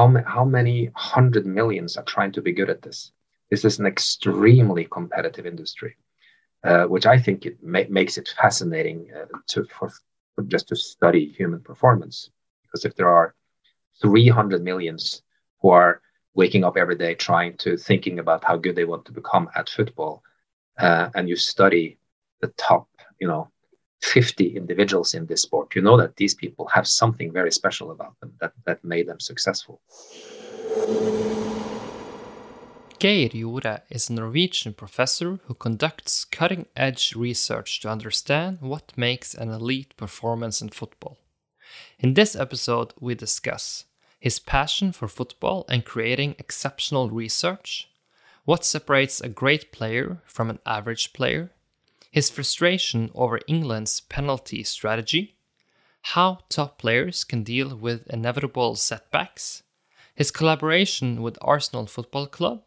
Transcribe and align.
how, 0.00 0.22
how 0.26 0.44
many 0.44 0.90
hundred 0.94 1.44
millions 1.46 1.96
are 1.96 2.04
trying 2.04 2.32
to 2.32 2.42
be 2.42 2.52
good 2.52 2.70
at 2.70 2.82
this? 2.82 3.12
This 3.50 3.64
is 3.64 3.78
an 3.78 3.86
extremely 3.86 4.86
competitive 4.86 5.46
industry, 5.46 5.96
uh, 6.64 6.84
which 6.84 7.06
I 7.06 7.18
think 7.18 7.44
it 7.44 7.58
ma- 7.62 7.90
makes 7.90 8.16
it 8.16 8.32
fascinating 8.40 9.08
uh, 9.14 9.26
to 9.48 9.64
for, 9.64 9.90
for 10.34 10.42
just 10.44 10.68
to 10.68 10.76
study 10.76 11.26
human 11.36 11.60
performance. 11.60 12.30
Because 12.62 12.84
if 12.84 12.94
there 12.96 13.08
are 13.08 13.34
300 14.00 14.62
millions 14.62 15.22
who 15.60 15.70
are 15.70 16.00
waking 16.34 16.64
up 16.64 16.76
every 16.78 16.96
day 16.96 17.14
trying 17.14 17.56
to 17.58 17.76
thinking 17.76 18.18
about 18.20 18.44
how 18.44 18.56
good 18.56 18.76
they 18.76 18.84
want 18.84 19.04
to 19.06 19.12
become 19.12 19.50
at 19.54 19.68
football, 19.68 20.22
uh, 20.78 21.10
and 21.14 21.28
you 21.28 21.36
study 21.36 21.98
the 22.40 22.48
top, 22.56 22.88
you 23.20 23.28
know, 23.28 23.50
50 24.02 24.56
individuals 24.56 25.14
in 25.14 25.26
this 25.26 25.42
sport, 25.42 25.74
you 25.74 25.82
know 25.82 25.96
that 25.96 26.16
these 26.16 26.34
people 26.34 26.66
have 26.68 26.86
something 26.86 27.32
very 27.32 27.52
special 27.52 27.90
about 27.90 28.18
them 28.20 28.32
that, 28.40 28.52
that 28.64 28.82
made 28.84 29.06
them 29.06 29.20
successful. 29.20 29.80
Geir 32.98 33.30
Jordet 33.30 33.82
is 33.88 34.10
a 34.10 34.12
Norwegian 34.12 34.74
professor 34.74 35.38
who 35.46 35.54
conducts 35.54 36.24
cutting 36.26 36.66
edge 36.76 37.14
research 37.16 37.80
to 37.80 37.88
understand 37.88 38.58
what 38.60 38.92
makes 38.96 39.32
an 39.32 39.48
elite 39.50 39.96
performance 39.96 40.60
in 40.60 40.68
football. 40.68 41.16
In 41.98 42.12
this 42.12 42.36
episode, 42.36 42.92
we 43.00 43.14
discuss 43.14 43.84
his 44.18 44.38
passion 44.38 44.92
for 44.92 45.08
football 45.08 45.64
and 45.68 45.84
creating 45.84 46.36
exceptional 46.38 47.08
research, 47.08 47.88
what 48.44 48.66
separates 48.66 49.20
a 49.20 49.30
great 49.30 49.72
player 49.72 50.20
from 50.26 50.50
an 50.50 50.58
average 50.66 51.14
player, 51.14 51.50
his 52.10 52.28
frustration 52.28 53.10
over 53.14 53.40
England's 53.46 54.00
penalty 54.00 54.64
strategy, 54.64 55.36
how 56.02 56.40
top 56.48 56.78
players 56.78 57.24
can 57.24 57.44
deal 57.44 57.76
with 57.76 58.06
inevitable 58.08 58.74
setbacks, 58.74 59.62
his 60.14 60.30
collaboration 60.30 61.22
with 61.22 61.38
Arsenal 61.40 61.86
Football 61.86 62.26
Club, 62.26 62.62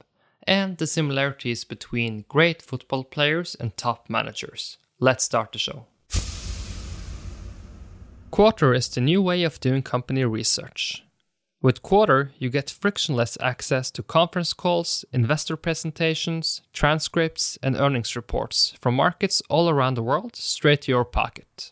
and 0.45 0.77
the 0.77 0.88
similarities 0.88 1.64
between 1.64 2.25
great 2.27 2.61
football 2.61 3.03
players 3.03 3.55
and 3.55 3.75
top 3.77 4.09
managers. 4.09 4.77
Let's 4.99 5.23
start 5.23 5.52
the 5.52 5.59
show. 5.59 5.86
Quartr 8.31 8.75
is 8.75 8.89
the 8.89 9.02
new 9.02 9.21
way 9.21 9.44
of 9.44 9.59
doing 9.59 9.83
company 9.83 10.25
research. 10.25 11.03
With 11.64 11.81
Quartr, 11.81 12.31
you 12.38 12.50
get 12.50 12.69
frictionless 12.69 13.38
access 13.39 13.89
to 13.92 14.03
conference 14.03 14.52
calls, 14.52 15.06
investor 15.14 15.56
presentations, 15.56 16.61
transcripts, 16.73 17.58
and 17.64 17.78
earnings 17.78 18.17
reports 18.17 18.75
from 18.81 18.95
markets 18.95 19.42
all 19.50 19.70
around 19.70 19.94
the 19.94 20.03
world 20.03 20.36
straight 20.36 20.81
to 20.81 20.92
your 20.92 21.05
pocket. 21.05 21.72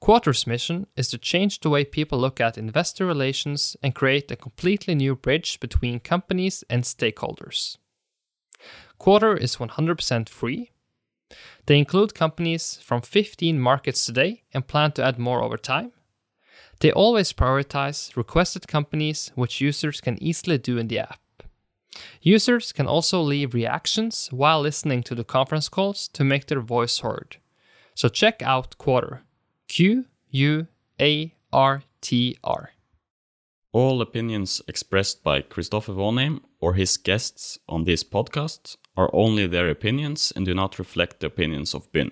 Quartr's 0.00 0.46
mission 0.46 0.86
is 0.94 1.08
to 1.08 1.18
change 1.18 1.58
the 1.58 1.68
way 1.68 1.84
people 1.84 2.20
look 2.20 2.40
at 2.40 2.56
investor 2.56 3.04
relations 3.04 3.76
and 3.82 3.92
create 3.92 4.30
a 4.30 4.36
completely 4.36 4.94
new 4.94 5.16
bridge 5.16 5.58
between 5.58 5.98
companies 5.98 6.62
and 6.70 6.84
stakeholders. 6.84 7.78
Quartr 9.00 9.36
is 9.36 9.56
100% 9.56 10.28
free. 10.28 10.70
They 11.66 11.76
include 11.76 12.14
companies 12.14 12.78
from 12.84 13.00
15 13.00 13.58
markets 13.58 14.06
today 14.06 14.44
and 14.54 14.68
plan 14.68 14.92
to 14.92 15.02
add 15.02 15.18
more 15.18 15.42
over 15.42 15.56
time. 15.56 15.90
They 16.80 16.92
always 16.92 17.32
prioritize 17.32 18.16
requested 18.16 18.68
companies, 18.68 19.32
which 19.34 19.60
users 19.60 20.00
can 20.00 20.22
easily 20.22 20.58
do 20.58 20.78
in 20.78 20.88
the 20.88 20.98
app. 21.00 21.20
Users 22.20 22.72
can 22.72 22.86
also 22.86 23.22
leave 23.22 23.54
reactions 23.54 24.28
while 24.30 24.60
listening 24.60 25.02
to 25.04 25.14
the 25.14 25.24
conference 25.24 25.68
calls 25.68 26.08
to 26.08 26.24
make 26.24 26.46
their 26.46 26.60
voice 26.60 26.98
heard. 26.98 27.38
So 27.94 28.08
check 28.08 28.42
out 28.42 28.76
Quartr. 28.78 29.20
Q 29.68 30.04
U 30.30 30.66
A 31.00 31.34
R 31.52 31.82
T 32.00 32.36
R. 32.44 32.70
All 33.72 34.00
opinions 34.00 34.62
expressed 34.68 35.22
by 35.22 35.40
Christopher 35.40 35.92
Vonheim 35.92 36.40
or 36.60 36.74
his 36.74 36.96
guests 36.96 37.58
on 37.68 37.84
this 37.84 38.04
podcast 38.04 38.76
are 38.96 39.10
only 39.12 39.46
their 39.46 39.68
opinions 39.68 40.32
and 40.34 40.46
do 40.46 40.54
not 40.54 40.78
reflect 40.78 41.20
the 41.20 41.26
opinions 41.26 41.74
of 41.74 41.90
BIN. 41.92 42.10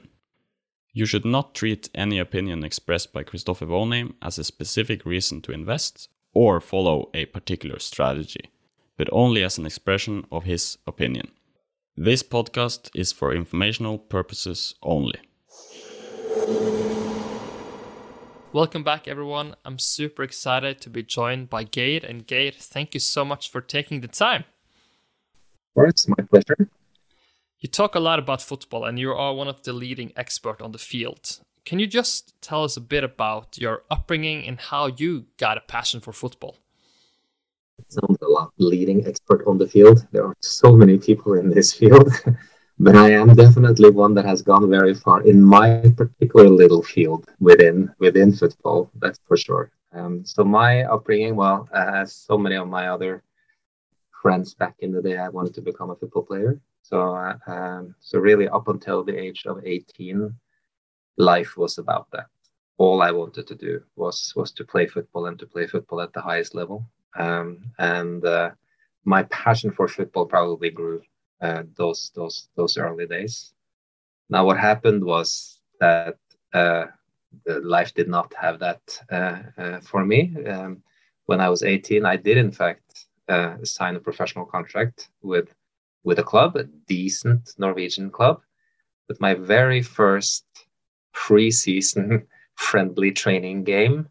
You 0.97 1.06
should 1.06 1.25
not 1.25 1.56
treat 1.56 1.91
any 1.93 2.21
opinion 2.21 2.62
expressed 2.62 3.12
by 3.12 3.25
Christopher 3.25 3.66
Vonheim 3.66 4.15
as 4.22 4.38
a 4.38 4.44
specific 4.44 5.05
reason 5.05 5.43
to 5.43 5.50
invest 5.50 6.09
or 6.32 6.60
follow 6.60 7.10
a 7.12 7.25
particular 7.25 7.81
strategy, 7.81 8.53
but 8.97 9.09
only 9.10 9.43
as 9.43 9.59
an 9.59 9.66
expression 9.66 10.25
of 10.31 10.44
his 10.44 10.78
opinion. 10.87 11.33
This 11.97 12.22
podcast 12.22 12.91
is 12.94 13.10
for 13.10 13.34
informational 13.34 13.99
purposes 13.99 14.77
only. 14.84 15.19
Welcome 18.53 18.84
back, 18.84 19.09
everyone. 19.09 19.56
I'm 19.65 19.81
super 19.81 20.22
excited 20.22 20.81
to 20.83 20.91
be 20.91 21.03
joined 21.03 21.50
by 21.50 21.65
Geir. 21.65 22.03
And 22.09 22.25
Geir, 22.25 22.53
thank 22.53 22.94
you 22.94 23.00
so 23.00 23.25
much 23.25 23.50
for 23.50 23.60
taking 23.60 24.00
the 24.00 24.06
time. 24.06 24.44
Of 25.71 25.75
course, 25.75 26.06
my 26.06 26.25
pleasure. 26.31 26.69
You 27.64 27.70
talk 27.70 27.94
a 27.94 27.98
lot 27.98 28.19
about 28.19 28.42
football 28.42 28.84
and 28.84 28.98
you 28.98 29.10
are 29.12 29.32
one 29.32 29.48
of 29.48 29.62
the 29.62 29.72
leading 29.72 30.12
expert 30.16 30.60
on 30.60 30.72
the 30.72 30.78
field. 30.78 31.41
Can 31.64 31.78
you 31.78 31.86
just 31.86 32.34
tell 32.42 32.62
us 32.62 32.76
a 32.76 32.80
bit 32.82 33.02
about 33.02 33.56
your 33.56 33.84
upbringing 33.91 34.47
and 34.47 34.60
how 34.60 34.88
you 34.88 35.25
got 35.38 35.56
a 35.56 35.62
passion 35.62 36.00
for 36.00 36.12
football? 36.12 36.58
It 37.78 37.91
sounds 37.91 38.19
a 38.20 38.28
lot 38.28 38.53
leading 38.58 39.06
expert 39.06 39.47
on 39.47 39.56
the 39.56 39.66
field. 39.66 40.06
There 40.12 40.26
are 40.26 40.36
so 40.41 40.76
many 40.76 40.98
people 40.98 41.32
in 41.32 41.48
this 41.48 41.72
field, 41.72 42.12
but 42.78 42.97
I 42.97 43.12
am 43.12 43.34
definitely 43.34 43.88
one 43.88 44.12
that 44.12 44.26
has 44.26 44.42
gone 44.42 44.69
very 44.69 44.92
far 44.92 45.22
in 45.22 45.41
my 45.41 45.91
particular 45.97 46.50
little 46.50 46.82
field 46.82 47.24
within 47.41 47.91
within 47.98 48.34
football. 48.34 48.91
That's 48.97 49.20
for 49.26 49.38
sure. 49.38 49.70
Um, 49.94 50.22
so 50.26 50.44
my 50.44 50.82
upbringing, 50.82 51.34
well, 51.34 51.66
as 51.72 52.12
so 52.12 52.36
many 52.36 52.56
of 52.56 52.69
my 52.69 52.88
other 52.88 53.22
friends 54.20 54.53
back 54.53 54.74
in 54.80 54.92
the 54.92 55.00
day, 55.00 55.16
I 55.16 55.30
wanted 55.30 55.54
to 55.54 55.62
become 55.62 55.88
a 55.88 55.97
football 55.97 56.24
player. 56.24 56.60
So, 56.84 57.15
uh, 57.15 57.39
um, 57.47 57.95
so 58.00 58.19
really, 58.19 58.47
up 58.47 58.69
until 58.69 59.05
the 59.05 59.19
age 59.19 59.47
of 59.47 59.65
18, 59.65 60.34
life 61.17 61.56
was 61.56 61.78
about 61.78 62.09
that. 62.12 62.27
All 62.77 63.00
I 63.00 63.11
wanted 63.11 63.47
to 63.47 63.55
do 63.55 63.83
was 63.97 64.34
was 64.37 64.53
to 64.53 64.65
play 64.65 64.87
football 64.87 65.27
and 65.27 65.39
to 65.39 65.47
play 65.47 65.67
football 65.67 66.03
at 66.03 66.12
the 66.12 66.21
highest 66.21 66.55
level. 66.55 66.84
Um, 67.17 67.65
and 67.78 68.22
uh, 68.27 68.50
my 69.05 69.22
passion 69.25 69.71
for 69.71 69.89
football 69.89 70.27
probably 70.27 70.69
grew 70.69 71.00
uh, 71.41 71.62
those 71.75 72.12
those 72.15 72.49
those 72.55 72.77
early 72.77 73.06
days. 73.06 73.55
Now, 74.28 74.45
what 74.45 74.59
happened 74.59 75.03
was 75.03 75.61
that 75.81 76.19
uh, 76.53 76.84
life 77.47 77.95
did 77.95 78.09
not 78.09 78.34
have 78.34 78.59
that 78.59 78.83
uh, 79.11 79.39
uh, 79.56 79.81
for 79.81 80.05
me. 80.05 80.37
Um, 80.47 80.83
when 81.25 81.41
I 81.41 81.49
was 81.49 81.62
18, 81.62 82.05
I 82.05 82.16
did 82.16 82.37
in 82.37 82.53
fact 82.53 83.06
sign 83.62 83.97
a 83.97 84.01
professional 84.01 84.45
contract 84.45 85.09
with 85.22 85.49
with 86.04 86.19
a 86.19 86.22
club, 86.22 86.56
a 86.56 86.65
decent 86.87 87.50
Norwegian 87.59 88.10
club. 88.10 88.41
But 89.09 89.20
my 89.20 89.34
very 89.34 89.82
first 89.82 90.44
pre-season 91.12 92.26
friendly 92.54 93.10
training 93.12 93.65
game, 93.65 94.09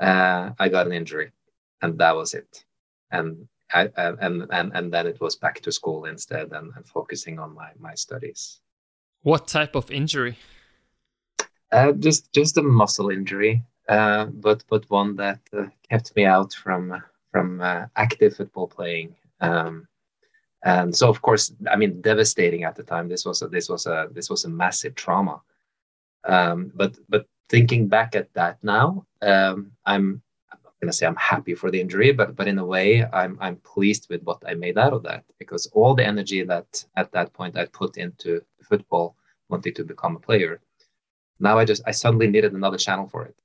uh, 0.00 0.50
I 0.58 0.68
got 0.68 0.86
an 0.86 0.92
injury, 0.92 1.32
and 1.80 1.98
that 1.98 2.14
was 2.14 2.34
it. 2.34 2.64
And 3.10 3.48
I, 3.74 3.88
and 3.96 4.46
and 4.50 4.72
and 4.74 4.92
then 4.92 5.06
it 5.06 5.20
was 5.20 5.36
back 5.36 5.60
to 5.60 5.72
school 5.72 6.04
instead, 6.04 6.52
and, 6.52 6.72
and 6.76 6.86
focusing 6.86 7.38
on 7.38 7.54
my 7.54 7.70
my 7.78 7.94
studies. 7.94 8.60
What 9.22 9.48
type 9.48 9.74
of 9.74 9.90
injury? 9.90 10.38
Uh, 11.70 11.92
just 11.92 12.32
just 12.32 12.58
a 12.58 12.62
muscle 12.62 13.10
injury, 13.10 13.62
uh, 13.88 14.26
but 14.26 14.64
but 14.68 14.90
one 14.90 15.16
that 15.16 15.40
uh, 15.56 15.66
kept 15.88 16.14
me 16.16 16.24
out 16.24 16.52
from 16.52 17.02
from 17.30 17.60
uh, 17.60 17.86
active 17.96 18.36
football 18.36 18.68
playing. 18.68 19.14
Um, 19.40 19.88
and 20.64 20.94
so 20.94 21.08
of 21.08 21.20
course 21.22 21.52
i 21.70 21.76
mean 21.76 22.00
devastating 22.00 22.64
at 22.64 22.76
the 22.76 22.82
time. 22.82 23.08
This 23.08 23.24
was 23.24 23.42
a 23.42 23.48
this 23.48 23.68
was 23.68 23.86
a 23.86 24.08
this 24.12 24.30
was 24.30 24.44
a 24.44 24.48
massive 24.48 24.94
trauma. 24.94 25.40
Um, 26.24 26.70
but 26.74 26.96
but 27.08 27.26
thinking 27.48 27.88
back 27.88 28.14
at 28.14 28.32
that 28.34 28.56
now 28.62 29.04
um, 29.20 29.72
i'm 29.84 30.22
i'm 30.52 30.58
not 30.64 30.74
going 30.80 30.90
to 30.90 30.92
say 30.92 31.06
i'm 31.06 31.16
happy 31.16 31.54
for 31.54 31.70
the 31.70 31.80
injury 31.80 32.12
but 32.12 32.36
but 32.36 32.46
in 32.48 32.58
a 32.58 32.64
way 32.64 33.04
i'm 33.12 33.36
i'm 33.40 33.56
pleased 33.56 34.06
with 34.08 34.22
what 34.22 34.40
i 34.46 34.54
made 34.54 34.78
out 34.78 34.92
of 34.92 35.02
that 35.02 35.24
because 35.38 35.66
all 35.74 35.94
the 35.94 36.06
energy 36.06 36.44
that 36.44 36.84
at 36.96 37.10
that 37.12 37.32
point 37.32 37.58
i 37.58 37.64
put 37.66 37.98
into 37.98 38.40
football 38.62 39.16
wanting 39.48 39.74
to 39.74 39.84
become 39.84 40.16
a 40.16 40.18
player. 40.18 40.60
Now 41.40 41.58
i 41.58 41.64
just 41.64 41.82
i 41.86 41.90
suddenly 41.90 42.28
needed 42.28 42.52
another 42.54 42.78
channel 42.78 43.08
for 43.08 43.24
it. 43.24 43.36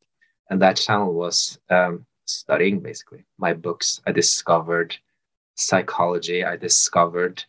And 0.50 0.62
that 0.62 0.78
channel 0.78 1.14
was 1.14 1.60
um, 1.70 2.06
studying 2.26 2.80
basically 2.80 3.26
my 3.38 3.54
books. 3.54 4.02
I 4.08 4.12
discovered 4.14 4.96
psychology, 5.58 6.44
I 6.44 6.56
discovered 6.56 7.44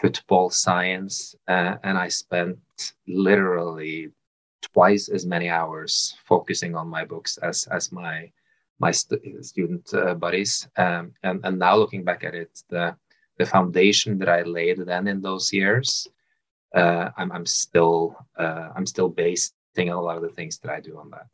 football 0.00 0.50
science, 0.50 1.34
uh, 1.48 1.76
and 1.82 1.98
I 1.98 2.08
spent 2.08 2.58
literally 3.06 4.10
twice 4.72 5.08
as 5.08 5.26
many 5.26 5.48
hours 5.48 6.16
focusing 6.24 6.74
on 6.74 6.88
my 6.88 7.04
books 7.04 7.38
as 7.38 7.66
as 7.70 7.92
my 7.92 8.30
my 8.78 8.90
st- 8.90 9.44
student 9.44 9.92
uh, 9.94 10.14
buddies. 10.14 10.68
Um, 10.76 11.12
and 11.22 11.40
and 11.44 11.58
now 11.58 11.76
looking 11.76 12.04
back 12.04 12.24
at 12.24 12.34
it, 12.34 12.62
the 12.68 12.96
the 13.38 13.46
foundation 13.46 14.18
that 14.18 14.28
I 14.28 14.42
laid 14.42 14.78
then 14.78 15.06
in 15.08 15.20
those 15.20 15.52
years, 15.52 16.08
uh, 16.74 17.10
I'm 17.16 17.32
I'm 17.32 17.46
still 17.46 18.16
uh, 18.38 18.70
I'm 18.74 18.86
still 18.86 19.08
basing 19.08 19.88
a 19.90 20.00
lot 20.00 20.16
of 20.16 20.22
the 20.22 20.34
things 20.36 20.58
that 20.58 20.70
I 20.70 20.80
do 20.80 20.98
on 20.98 21.10
that. 21.10 21.26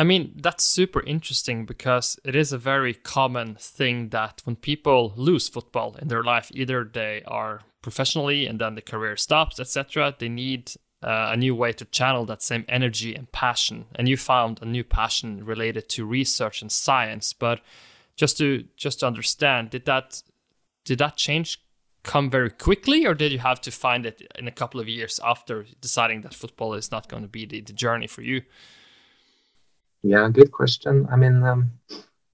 I 0.00 0.02
mean, 0.02 0.32
that's 0.36 0.64
super 0.64 1.02
interesting 1.02 1.66
because 1.66 2.18
it 2.24 2.34
is 2.34 2.54
a 2.54 2.58
very 2.58 2.94
common 2.94 3.56
thing 3.56 4.08
that 4.08 4.40
when 4.44 4.56
people 4.56 5.12
lose 5.14 5.46
football 5.46 5.94
in 6.00 6.08
their 6.08 6.22
life, 6.22 6.50
either 6.54 6.90
they 6.90 7.22
are 7.26 7.60
professionally 7.82 8.46
and 8.46 8.58
then 8.58 8.76
the 8.76 8.80
career 8.80 9.18
stops, 9.18 9.60
etc., 9.60 10.14
they 10.18 10.30
need 10.30 10.72
uh, 11.02 11.28
a 11.32 11.36
new 11.36 11.54
way 11.54 11.74
to 11.74 11.84
channel 11.84 12.24
that 12.24 12.42
same 12.42 12.64
energy 12.66 13.14
and 13.14 13.30
passion. 13.32 13.84
And 13.94 14.08
you 14.08 14.16
found 14.16 14.62
a 14.62 14.64
new 14.64 14.84
passion 14.84 15.44
related 15.44 15.90
to 15.90 16.06
research 16.06 16.62
and 16.62 16.72
science. 16.72 17.34
But 17.34 17.60
just 18.16 18.38
to 18.38 18.64
just 18.78 19.00
to 19.00 19.06
understand, 19.06 19.68
did 19.68 19.84
that 19.84 20.22
did 20.86 20.98
that 21.00 21.18
change 21.18 21.60
come 22.04 22.30
very 22.30 22.48
quickly, 22.48 23.04
or 23.04 23.12
did 23.12 23.32
you 23.32 23.40
have 23.40 23.60
to 23.60 23.70
find 23.70 24.06
it 24.06 24.22
in 24.38 24.48
a 24.48 24.58
couple 24.60 24.80
of 24.80 24.88
years 24.88 25.20
after 25.22 25.66
deciding 25.82 26.22
that 26.22 26.32
football 26.32 26.72
is 26.72 26.90
not 26.90 27.10
going 27.10 27.22
to 27.22 27.28
be 27.28 27.44
the, 27.44 27.60
the 27.60 27.74
journey 27.74 28.06
for 28.06 28.22
you? 28.22 28.40
Yeah, 30.02 30.28
good 30.30 30.50
question. 30.50 31.06
I 31.10 31.16
mean, 31.16 31.42
um, 31.42 31.70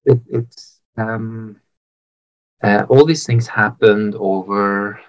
it, 0.04 0.20
it's 0.28 0.80
um, 0.96 1.60
uh, 2.62 2.86
all 2.88 3.04
these 3.04 3.26
things 3.26 3.46
happened 3.46 4.14
over 4.14 5.00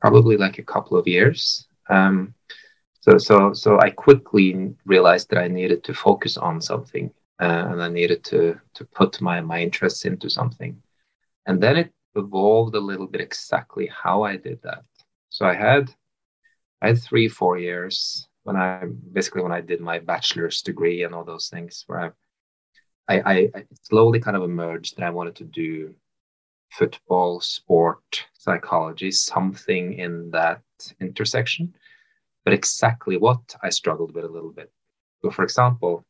probably 0.00 0.36
like 0.36 0.58
a 0.58 0.64
couple 0.64 0.98
of 0.98 1.06
years. 1.06 1.66
Um, 1.88 2.34
so, 3.00 3.18
so, 3.18 3.52
so 3.52 3.80
I 3.80 3.90
quickly 3.90 4.74
realized 4.84 5.30
that 5.30 5.38
I 5.38 5.48
needed 5.48 5.84
to 5.84 5.94
focus 5.94 6.36
on 6.36 6.60
something, 6.60 7.12
uh, 7.40 7.68
and 7.70 7.82
I 7.82 7.88
needed 7.88 8.24
to 8.24 8.60
to 8.74 8.84
put 8.84 9.20
my 9.20 9.40
my 9.40 9.60
interests 9.60 10.04
into 10.04 10.28
something, 10.30 10.80
and 11.46 11.62
then 11.62 11.76
it 11.76 11.92
evolved 12.14 12.74
a 12.74 12.80
little 12.80 13.06
bit 13.06 13.20
exactly 13.20 13.88
how 13.88 14.22
I 14.22 14.36
did 14.36 14.60
that. 14.62 14.84
So 15.30 15.46
I 15.46 15.54
had 15.54 15.90
I 16.82 16.88
had 16.88 17.00
three 17.02 17.28
four 17.28 17.58
years 17.58 18.28
when 18.44 18.56
I 18.56 18.84
basically 19.12 19.42
when 19.42 19.52
I 19.52 19.60
did 19.60 19.80
my 19.80 19.98
bachelor's 19.98 20.62
degree 20.62 21.04
and 21.04 21.14
all 21.14 21.24
those 21.24 21.48
things 21.48 21.84
where 21.86 22.14
I, 23.08 23.20
I, 23.20 23.34
I 23.54 23.64
slowly 23.82 24.20
kind 24.20 24.36
of 24.36 24.42
emerged 24.42 24.96
that 24.96 25.04
I 25.04 25.10
wanted 25.10 25.36
to 25.36 25.44
do 25.44 25.94
football, 26.70 27.40
sport, 27.40 28.24
psychology, 28.32 29.10
something 29.10 29.94
in 29.94 30.30
that 30.30 30.62
intersection. 31.00 31.74
But 32.44 32.54
exactly 32.54 33.16
what 33.16 33.54
I 33.62 33.70
struggled 33.70 34.14
with 34.14 34.24
a 34.24 34.28
little 34.28 34.50
bit. 34.50 34.72
So, 35.20 35.30
for 35.30 35.44
example, 35.44 36.04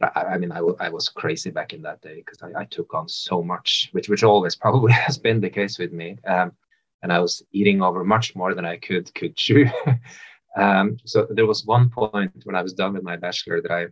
I, 0.00 0.22
I 0.34 0.38
mean, 0.38 0.52
I, 0.52 0.58
I 0.80 0.90
was 0.90 1.08
crazy 1.08 1.50
back 1.50 1.72
in 1.72 1.82
that 1.82 2.02
day 2.02 2.16
because 2.16 2.42
I, 2.42 2.60
I, 2.60 2.64
took 2.66 2.92
on 2.92 3.08
so 3.08 3.42
much, 3.42 3.88
which 3.92 4.08
which 4.08 4.22
always 4.22 4.54
probably 4.64 4.92
has 4.92 5.16
been 5.16 5.40
the 5.40 5.48
case 5.48 5.78
with 5.78 5.92
me. 5.92 6.18
Um, 6.26 6.52
and 7.02 7.12
I 7.12 7.18
was 7.18 7.42
eating 7.52 7.82
over 7.82 8.04
much 8.04 8.36
more 8.36 8.54
than 8.54 8.64
I 8.66 8.76
could 8.76 9.12
could 9.14 9.36
chew. 9.36 9.66
Um, 10.56 10.98
so 11.04 11.26
there 11.30 11.46
was 11.46 11.64
one 11.64 11.88
point 11.88 12.42
when 12.44 12.56
I 12.56 12.62
was 12.62 12.74
done 12.74 12.92
with 12.92 13.02
my 13.02 13.16
bachelor 13.16 13.62
that 13.62 13.70
I 13.70 13.86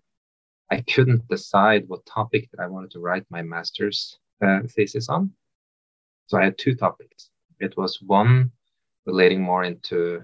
I 0.72 0.82
couldn't 0.82 1.26
decide 1.28 1.88
what 1.88 2.06
topic 2.06 2.48
that 2.50 2.62
I 2.62 2.68
wanted 2.68 2.92
to 2.92 3.00
write 3.00 3.24
my 3.28 3.42
master's 3.42 4.18
uh, 4.40 4.60
thesis 4.68 5.08
on. 5.08 5.32
So 6.28 6.38
I 6.38 6.44
had 6.44 6.58
two 6.58 6.76
topics. 6.76 7.30
It 7.58 7.76
was 7.76 8.00
one 8.00 8.52
relating 9.04 9.42
more 9.42 9.64
into 9.64 10.22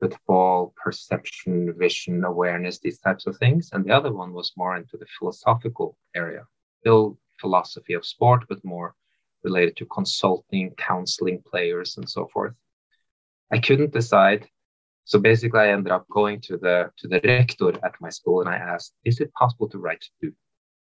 football, 0.00 0.72
perception, 0.76 1.74
vision, 1.76 2.24
awareness, 2.24 2.78
these 2.78 3.00
types 3.00 3.26
of 3.26 3.36
things, 3.38 3.70
and 3.72 3.84
the 3.84 3.90
other 3.90 4.12
one 4.12 4.32
was 4.32 4.52
more 4.56 4.76
into 4.76 4.96
the 4.96 5.06
philosophical 5.18 5.96
area, 6.14 6.44
still 6.80 7.18
philosophy 7.40 7.94
of 7.94 8.06
sport, 8.06 8.44
but 8.48 8.64
more 8.64 8.94
related 9.42 9.76
to 9.76 9.86
consulting, 9.86 10.70
counseling 10.76 11.42
players, 11.42 11.96
and 11.96 12.08
so 12.08 12.26
forth. 12.26 12.54
I 13.50 13.58
couldn't 13.58 13.92
decide 13.92 14.48
so 15.04 15.18
basically, 15.18 15.60
I 15.60 15.72
ended 15.72 15.92
up 15.92 16.06
going 16.08 16.40
to 16.42 16.56
the 16.56 16.90
to 16.96 17.08
the 17.08 17.20
rector 17.24 17.72
at 17.84 18.00
my 18.00 18.08
school 18.08 18.40
and 18.40 18.48
I 18.48 18.56
asked, 18.56 18.94
"Is 19.04 19.20
it 19.20 19.32
possible 19.34 19.68
to 19.68 19.78
write 19.78 20.04
two? 20.20 20.32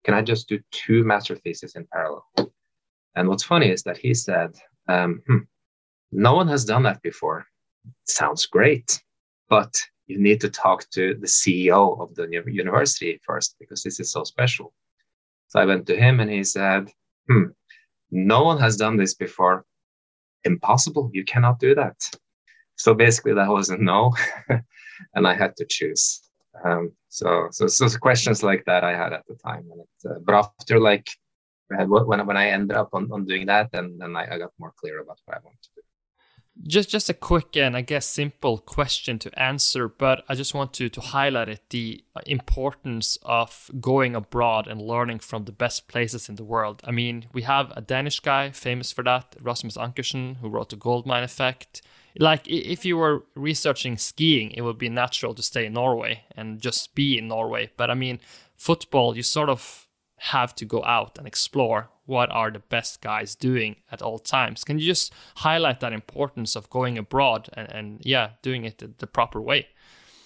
Can 0.04 0.12
I 0.12 0.20
just 0.20 0.46
do 0.46 0.60
two 0.70 1.04
master 1.04 1.36
theses 1.36 1.74
in 1.74 1.86
parallel?" 1.90 2.26
And 3.16 3.28
what's 3.28 3.44
funny 3.44 3.70
is 3.70 3.82
that 3.84 3.96
he 3.96 4.12
said, 4.12 4.56
um, 4.88 5.22
hmm, 5.26 5.44
"No 6.12 6.34
one 6.34 6.48
has 6.48 6.66
done 6.66 6.82
that 6.82 7.00
before. 7.02 7.46
Sounds 8.04 8.44
great, 8.44 9.02
but 9.48 9.74
you 10.06 10.18
need 10.18 10.40
to 10.42 10.50
talk 10.50 10.88
to 10.90 11.14
the 11.14 11.26
CEO 11.26 11.98
of 11.98 12.14
the 12.14 12.28
university 12.46 13.18
first 13.24 13.56
because 13.58 13.82
this 13.82 14.00
is 14.00 14.12
so 14.12 14.22
special." 14.24 14.74
So 15.48 15.60
I 15.60 15.64
went 15.64 15.86
to 15.86 15.96
him 15.96 16.20
and 16.20 16.30
he 16.30 16.44
said, 16.44 16.90
"Hmm, 17.28 17.52
no 18.10 18.44
one 18.44 18.58
has 18.58 18.76
done 18.76 18.98
this 18.98 19.14
before. 19.14 19.64
Impossible. 20.44 21.10
You 21.14 21.24
cannot 21.24 21.58
do 21.58 21.74
that." 21.74 21.98
So 22.84 22.92
basically 23.04 23.34
that 23.34 23.48
was 23.58 23.70
a 23.70 23.78
no 23.78 24.12
and 25.14 25.26
i 25.26 25.34
had 25.42 25.52
to 25.56 25.64
choose 25.76 26.04
um, 26.64 26.92
so, 27.08 27.48
so 27.50 27.66
so 27.66 27.86
questions 27.98 28.42
like 28.42 28.62
that 28.66 28.84
i 28.84 28.92
had 29.02 29.12
at 29.12 29.24
the 29.28 29.36
time 29.48 29.64
and 29.72 29.80
it, 29.84 30.10
uh, 30.10 30.18
but 30.24 30.34
after 30.34 30.78
like 30.78 31.08
when, 31.68 32.26
when 32.28 32.36
i 32.36 32.46
ended 32.56 32.76
up 32.76 32.90
on, 32.92 33.10
on 33.10 33.24
doing 33.24 33.46
that 33.46 33.70
then 33.72 33.96
then 34.00 34.14
I, 34.14 34.24
I 34.34 34.38
got 34.38 34.52
more 34.58 34.72
clear 34.80 35.00
about 35.00 35.18
what 35.24 35.36
i 35.36 35.40
wanted 35.42 35.62
to 35.62 35.70
do 35.76 35.82
just 36.62 36.88
just 36.88 37.10
a 37.10 37.14
quick 37.14 37.56
and 37.56 37.76
I 37.76 37.80
guess 37.80 38.06
simple 38.06 38.58
question 38.58 39.18
to 39.18 39.38
answer, 39.38 39.88
but 39.88 40.24
I 40.28 40.34
just 40.34 40.54
want 40.54 40.72
to 40.74 40.88
to 40.88 41.00
highlight 41.00 41.48
it 41.48 41.62
the 41.70 42.04
importance 42.26 43.18
of 43.22 43.70
going 43.80 44.14
abroad 44.14 44.68
and 44.68 44.80
learning 44.80 45.18
from 45.18 45.44
the 45.44 45.52
best 45.52 45.88
places 45.88 46.28
in 46.28 46.36
the 46.36 46.44
world. 46.44 46.80
I 46.84 46.92
mean, 46.92 47.26
we 47.32 47.42
have 47.42 47.72
a 47.76 47.80
Danish 47.80 48.20
guy 48.20 48.50
famous 48.50 48.92
for 48.92 49.02
that, 49.02 49.34
Rasmus 49.40 49.76
Ankersen, 49.76 50.36
who 50.36 50.48
wrote 50.48 50.70
the 50.70 50.76
Gold 50.76 51.06
Mine 51.06 51.24
Effect. 51.24 51.82
Like 52.18 52.46
if 52.46 52.84
you 52.84 52.96
were 52.96 53.24
researching 53.34 53.98
skiing, 53.98 54.52
it 54.52 54.62
would 54.62 54.78
be 54.78 54.88
natural 54.88 55.34
to 55.34 55.42
stay 55.42 55.66
in 55.66 55.72
Norway 55.72 56.24
and 56.36 56.60
just 56.60 56.94
be 56.94 57.18
in 57.18 57.28
Norway. 57.28 57.70
But 57.76 57.90
I 57.90 57.94
mean, 57.94 58.20
football, 58.56 59.16
you 59.16 59.22
sort 59.22 59.48
of 59.48 59.88
have 60.18 60.54
to 60.54 60.64
go 60.64 60.82
out 60.84 61.18
and 61.18 61.26
explore 61.26 61.90
what 62.06 62.30
are 62.30 62.50
the 62.50 62.60
best 62.60 63.00
guys 63.00 63.34
doing 63.34 63.76
at 63.90 64.02
all 64.02 64.18
times. 64.18 64.62
Can 64.64 64.78
you 64.78 64.86
just 64.86 65.12
highlight 65.36 65.80
that 65.80 65.92
importance 65.92 66.54
of 66.54 66.70
going 66.70 66.98
abroad 66.98 67.48
and, 67.54 67.72
and 67.72 68.00
yeah, 68.04 68.30
doing 68.42 68.64
it 68.64 68.78
the, 68.78 68.90
the 68.98 69.06
proper 69.06 69.40
way? 69.40 69.66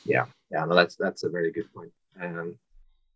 Yeah, 0.05 0.27
yeah, 0.51 0.65
no, 0.65 0.75
that's 0.75 0.97
that's 0.97 1.25
a 1.25 1.29
very 1.29 1.53
good 1.53 1.73
point. 1.73 1.93
Um, 2.21 2.57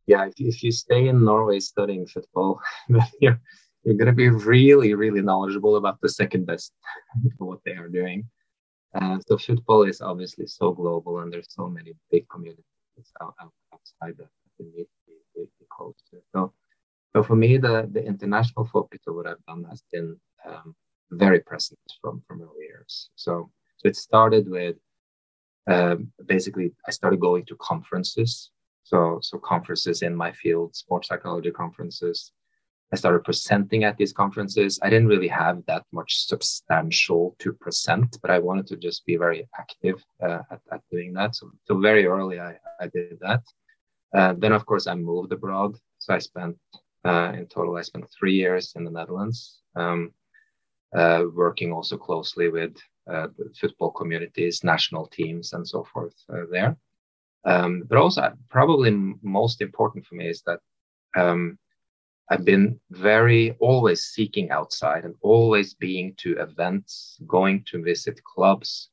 yeah, 0.07 0.27
if 0.27 0.39
you, 0.39 0.49
if 0.49 0.63
you 0.63 0.73
stay 0.73 1.09
in 1.09 1.25
Norway 1.25 1.61
studying 1.61 2.07
football, 2.07 2.61
you're 3.21 3.41
you're 3.85 3.97
going 3.97 4.07
to 4.07 4.13
be 4.13 4.29
really, 4.29 4.95
really 4.95 5.23
knowledgeable 5.23 5.77
about 5.77 6.01
the 6.01 6.09
second 6.09 6.47
best 6.47 6.73
what 7.39 7.59
they 7.65 7.73
are 7.73 7.89
doing. 7.89 8.29
Uh, 8.95 9.19
so 9.27 9.39
football 9.39 9.83
is 9.85 10.01
obviously 10.01 10.47
so 10.47 10.73
global, 10.73 11.21
and 11.21 11.33
there's 11.33 11.53
so 11.53 11.69
many 11.69 11.95
big 12.11 12.29
communities 12.29 12.65
outside 13.21 14.17
that 14.19 14.29
you 14.59 14.67
need 14.77 14.87
to. 15.07 15.53
So 16.35 16.53
so 17.15 17.23
for 17.23 17.37
me, 17.37 17.59
the, 17.59 17.89
the 17.91 18.05
international 18.05 18.65
focus 18.65 19.01
of 19.07 19.15
what 19.15 19.27
I've 19.27 19.45
done 19.47 19.65
has 19.69 19.83
been 19.93 20.17
um, 20.47 20.75
very 21.11 21.41
present 21.41 21.79
from, 22.01 22.23
from 22.27 22.41
early 22.41 22.67
years. 22.67 23.11
So, 23.17 23.51
so 23.77 23.89
it 23.89 23.97
started 23.97 24.49
with 24.49 24.77
um, 25.71 26.11
basically 26.27 26.73
I 26.89 26.91
started 26.91 27.21
going 27.21 27.45
to 27.47 27.57
conferences. 27.57 28.51
So, 28.85 29.19
so 29.23 29.39
conferences 29.39 30.03
in 30.03 30.17
my 30.17 30.33
field, 30.33 30.75
sports 30.75 31.09
psychology 31.09 31.51
conferences. 31.51 32.33
I 32.93 32.97
started 32.97 33.25
presenting 33.25 33.85
at 33.85 33.97
these 33.97 34.13
conferences. 34.13 34.79
I 34.83 34.91
didn't 34.91 35.09
really 35.09 35.29
have 35.29 35.65
that 35.67 35.85
much 35.93 36.27
substantial 36.27 37.35
to 37.39 37.53
present, 37.55 38.19
but 38.21 38.31
I 38.31 38.39
wanted 38.39 38.67
to 38.69 38.77
just 38.77 39.07
be 39.07 39.17
very 39.17 39.49
active 39.59 40.05
uh, 40.23 40.41
at, 40.51 40.61
at 40.71 40.83
doing 40.91 41.15
that. 41.15 41.35
So, 41.35 41.51
so 41.65 41.79
very 41.79 42.07
early 42.07 42.39
I, 42.39 42.59
I 42.79 42.89
did 42.89 43.19
that. 43.21 43.43
Uh, 44.15 44.35
then, 44.37 44.53
of 44.53 44.67
course, 44.67 44.87
I 44.87 44.95
moved 44.95 45.33
abroad. 45.33 45.77
So 45.99 46.15
I 46.15 46.19
spent 46.19 46.57
uh, 47.05 47.33
in 47.35 47.47
total, 47.47 47.77
I 47.77 47.83
spent 47.83 48.05
three 48.19 48.35
years 48.35 48.75
in 48.77 48.85
the 48.85 48.91
Netherlands, 48.91 49.61
um, 49.75 50.13
uh, 50.95 51.25
working 51.35 51.73
also 51.73 51.97
closely 51.97 52.49
with 52.49 52.77
uh, 53.11 53.29
football 53.59 53.91
communities, 53.91 54.63
national 54.63 55.07
teams, 55.07 55.55
and 55.55 55.67
so 55.67 55.85
forth 55.85 56.15
uh, 56.33 56.43
there. 56.51 56.77
Um, 57.45 57.85
but 57.89 57.99
also, 57.99 58.33
probably 58.51 58.91
most 59.23 59.63
important 59.63 60.07
for 60.07 60.15
me 60.15 60.29
is 60.29 60.43
that 60.43 60.61
um, 61.17 61.59
I've 62.31 62.45
been 62.45 62.81
very 62.91 63.57
always 63.61 64.05
seeking 64.05 64.51
outside 64.51 65.05
and 65.05 65.15
always 65.21 65.75
being 65.75 66.15
to 66.19 66.39
events, 66.39 67.19
going 67.27 67.65
to 67.71 67.83
visit 67.83 68.23
clubs, 68.25 68.91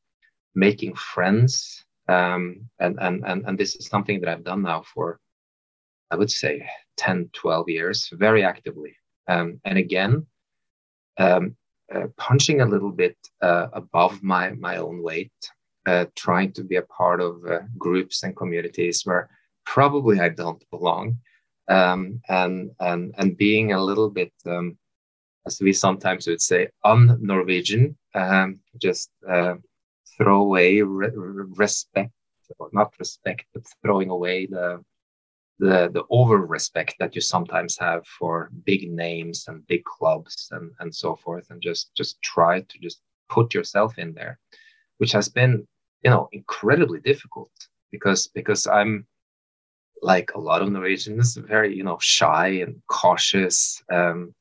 making 0.55 0.95
friends. 0.95 1.85
Um, 2.07 2.69
and, 2.79 2.97
and, 2.99 3.23
and, 3.25 3.45
and 3.45 3.57
this 3.57 3.75
is 3.75 3.87
something 3.87 4.19
that 4.19 4.29
I've 4.29 4.43
done 4.43 4.63
now 4.63 4.83
for, 4.93 5.19
I 6.11 6.15
would 6.15 6.31
say, 6.31 6.67
10, 6.97 7.29
12 7.33 7.69
years 7.69 8.09
very 8.13 8.43
actively. 8.43 8.95
Um, 9.27 9.61
and 9.63 9.77
again, 9.77 10.25
um, 11.17 11.55
uh, 11.93 12.07
punching 12.17 12.61
a 12.61 12.65
little 12.65 12.91
bit 12.91 13.17
uh, 13.41 13.67
above 13.73 14.21
my, 14.23 14.51
my 14.51 14.77
own 14.77 15.03
weight, 15.03 15.31
uh, 15.85 16.05
trying 16.15 16.51
to 16.53 16.63
be 16.63 16.75
a 16.75 16.83
part 16.83 17.21
of 17.21 17.45
uh, 17.45 17.59
groups 17.77 18.23
and 18.23 18.35
communities 18.35 19.03
where 19.05 19.29
probably 19.65 20.19
I 20.19 20.29
don't 20.29 20.63
belong, 20.71 21.17
um, 21.69 22.21
and, 22.29 22.71
and, 22.79 23.13
and 23.17 23.37
being 23.37 23.73
a 23.73 23.83
little 23.83 24.09
bit, 24.09 24.33
um, 24.45 24.77
as 25.45 25.59
we 25.61 25.73
sometimes 25.73 26.27
would 26.27 26.41
say, 26.41 26.69
un 26.83 27.17
Norwegian, 27.21 27.97
um, 28.15 28.59
just 28.81 29.09
uh, 29.27 29.55
throw 30.17 30.41
away 30.41 30.81
re- 30.81 31.11
respect, 31.15 32.11
or 32.57 32.69
not 32.73 32.93
respect, 32.99 33.45
but 33.53 33.63
throwing 33.83 34.09
away 34.09 34.45
the 34.45 34.83
the 35.59 35.89
the 35.93 36.03
over 36.09 36.37
respect 36.37 36.95
that 36.99 37.13
you 37.15 37.21
sometimes 37.21 37.77
have 37.77 38.05
for 38.07 38.49
big 38.65 38.89
names 38.89 39.45
and 39.47 39.67
big 39.67 39.83
clubs 39.83 40.49
and 40.51 40.71
and 40.79 40.93
so 40.93 41.15
forth 41.15 41.49
and 41.51 41.61
just 41.61 41.93
just 41.95 42.21
try 42.21 42.61
to 42.61 42.79
just 42.79 43.01
put 43.29 43.53
yourself 43.53 43.99
in 43.99 44.13
there 44.13 44.39
which 44.97 45.11
has 45.11 45.27
been 45.27 45.67
you 46.03 46.09
know 46.09 46.29
incredibly 46.31 46.99
difficult 47.01 47.51
because 47.91 48.27
because 48.27 48.67
i'm 48.67 49.05
like 50.01 50.31
a 50.33 50.39
lot 50.39 50.61
of 50.61 50.71
norwegians 50.71 51.35
very 51.35 51.75
you 51.75 51.83
know 51.83 51.97
shy 51.99 52.47
and 52.47 52.81
cautious 52.87 53.83
um 53.91 54.33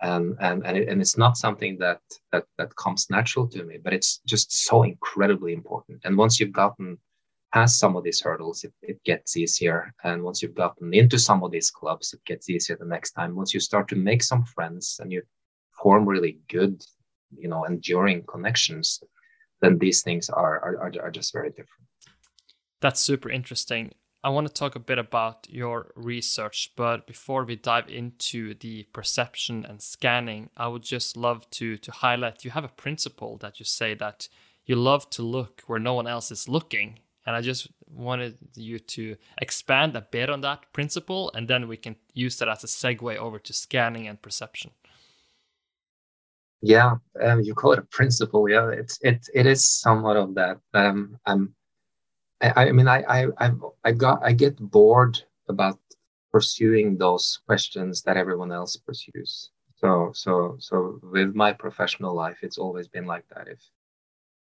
and 0.00 0.36
and 0.40 0.66
and, 0.66 0.76
it, 0.76 0.88
and 0.88 1.00
it's 1.00 1.18
not 1.18 1.36
something 1.36 1.78
that 1.78 2.00
that 2.32 2.44
that 2.58 2.74
comes 2.76 3.08
natural 3.10 3.46
to 3.46 3.62
me 3.64 3.78
but 3.82 3.92
it's 3.92 4.20
just 4.26 4.52
so 4.66 4.82
incredibly 4.82 5.52
important 5.52 6.00
and 6.04 6.16
once 6.16 6.40
you've 6.40 6.52
gotten 6.52 6.98
past 7.52 7.78
some 7.78 7.96
of 7.96 8.04
these 8.04 8.20
hurdles, 8.20 8.64
it, 8.64 8.72
it 8.82 9.02
gets 9.04 9.36
easier. 9.36 9.92
And 10.04 10.22
once 10.22 10.42
you've 10.42 10.54
gotten 10.54 10.92
into 10.94 11.18
some 11.18 11.44
of 11.44 11.50
these 11.50 11.70
clubs, 11.70 12.12
it 12.12 12.24
gets 12.24 12.48
easier 12.48 12.76
the 12.76 12.86
next 12.86 13.12
time. 13.12 13.36
Once 13.36 13.52
you 13.52 13.60
start 13.60 13.88
to 13.88 13.96
make 13.96 14.22
some 14.22 14.44
friends 14.44 14.98
and 15.00 15.12
you 15.12 15.22
form 15.70 16.06
really 16.06 16.38
good, 16.48 16.82
you 17.36 17.48
know, 17.48 17.64
enduring 17.64 18.24
connections, 18.24 19.02
then 19.60 19.78
these 19.78 20.02
things 20.02 20.28
are 20.30 20.60
are, 20.60 20.92
are 21.02 21.10
just 21.10 21.32
very 21.32 21.50
different. 21.50 21.86
That's 22.80 23.00
super 23.00 23.30
interesting. 23.30 23.92
I 24.24 24.30
want 24.30 24.46
to 24.46 24.52
talk 24.52 24.76
a 24.76 24.80
bit 24.80 24.98
about 24.98 25.48
your 25.50 25.92
research, 25.96 26.72
but 26.76 27.06
before 27.06 27.44
we 27.44 27.56
dive 27.56 27.88
into 27.88 28.54
the 28.54 28.84
perception 28.92 29.64
and 29.64 29.82
scanning, 29.82 30.50
I 30.56 30.68
would 30.68 30.82
just 30.82 31.16
love 31.16 31.48
to 31.52 31.76
to 31.78 31.90
highlight 31.92 32.44
you 32.44 32.52
have 32.52 32.64
a 32.64 32.68
principle 32.68 33.36
that 33.38 33.58
you 33.58 33.64
say 33.66 33.94
that 33.94 34.28
you 34.64 34.76
love 34.76 35.10
to 35.10 35.22
look 35.22 35.62
where 35.66 35.80
no 35.80 35.94
one 35.94 36.06
else 36.06 36.30
is 36.30 36.48
looking 36.48 37.00
and 37.26 37.36
I 37.36 37.40
just 37.40 37.68
wanted 37.88 38.36
you 38.54 38.78
to 38.78 39.16
expand 39.38 39.96
a 39.96 40.00
bit 40.00 40.30
on 40.30 40.40
that 40.40 40.72
principle, 40.72 41.30
and 41.34 41.46
then 41.46 41.68
we 41.68 41.76
can 41.76 41.96
use 42.14 42.38
that 42.38 42.48
as 42.48 42.64
a 42.64 42.66
segue 42.66 43.16
over 43.16 43.38
to 43.38 43.52
scanning 43.52 44.08
and 44.08 44.20
perception. 44.20 44.72
Yeah, 46.62 46.96
um, 47.22 47.40
you 47.40 47.54
call 47.54 47.72
it 47.72 47.78
a 47.80 47.82
principle. 47.82 48.48
Yeah, 48.48 48.70
it's 48.70 48.98
it 49.02 49.26
it 49.34 49.46
is 49.46 49.66
somewhat 49.66 50.16
of 50.16 50.34
that. 50.34 50.58
Um, 50.74 51.18
I'm, 51.26 51.54
I, 52.42 52.68
I 52.68 52.72
mean, 52.72 52.88
I 52.88 53.02
I 53.08 53.26
I 53.38 53.50
I 53.84 53.92
got 53.92 54.20
I 54.22 54.32
get 54.32 54.56
bored 54.58 55.22
about 55.48 55.78
pursuing 56.32 56.96
those 56.96 57.40
questions 57.46 58.02
that 58.02 58.16
everyone 58.16 58.52
else 58.52 58.76
pursues. 58.76 59.50
So 59.76 60.10
so 60.14 60.56
so 60.58 61.00
with 61.02 61.34
my 61.34 61.52
professional 61.52 62.14
life, 62.14 62.38
it's 62.42 62.58
always 62.58 62.88
been 62.88 63.06
like 63.06 63.26
that. 63.34 63.48
If 63.48 63.60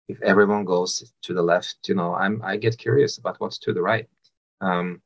if 0.09 0.23
everyone 0.23 0.65
goes 0.65 1.13
to 1.23 1.35
the 1.35 1.43
left, 1.43 1.89
you 1.89 1.95
know, 1.95 2.15
I'm 2.15 2.41
I 2.43 2.57
get 2.57 2.79
curious 2.79 3.19
about 3.19 3.41
what's 3.41 3.59
to 3.59 3.73
the 3.73 3.83
right. 3.83 4.09
Um, 4.61 5.03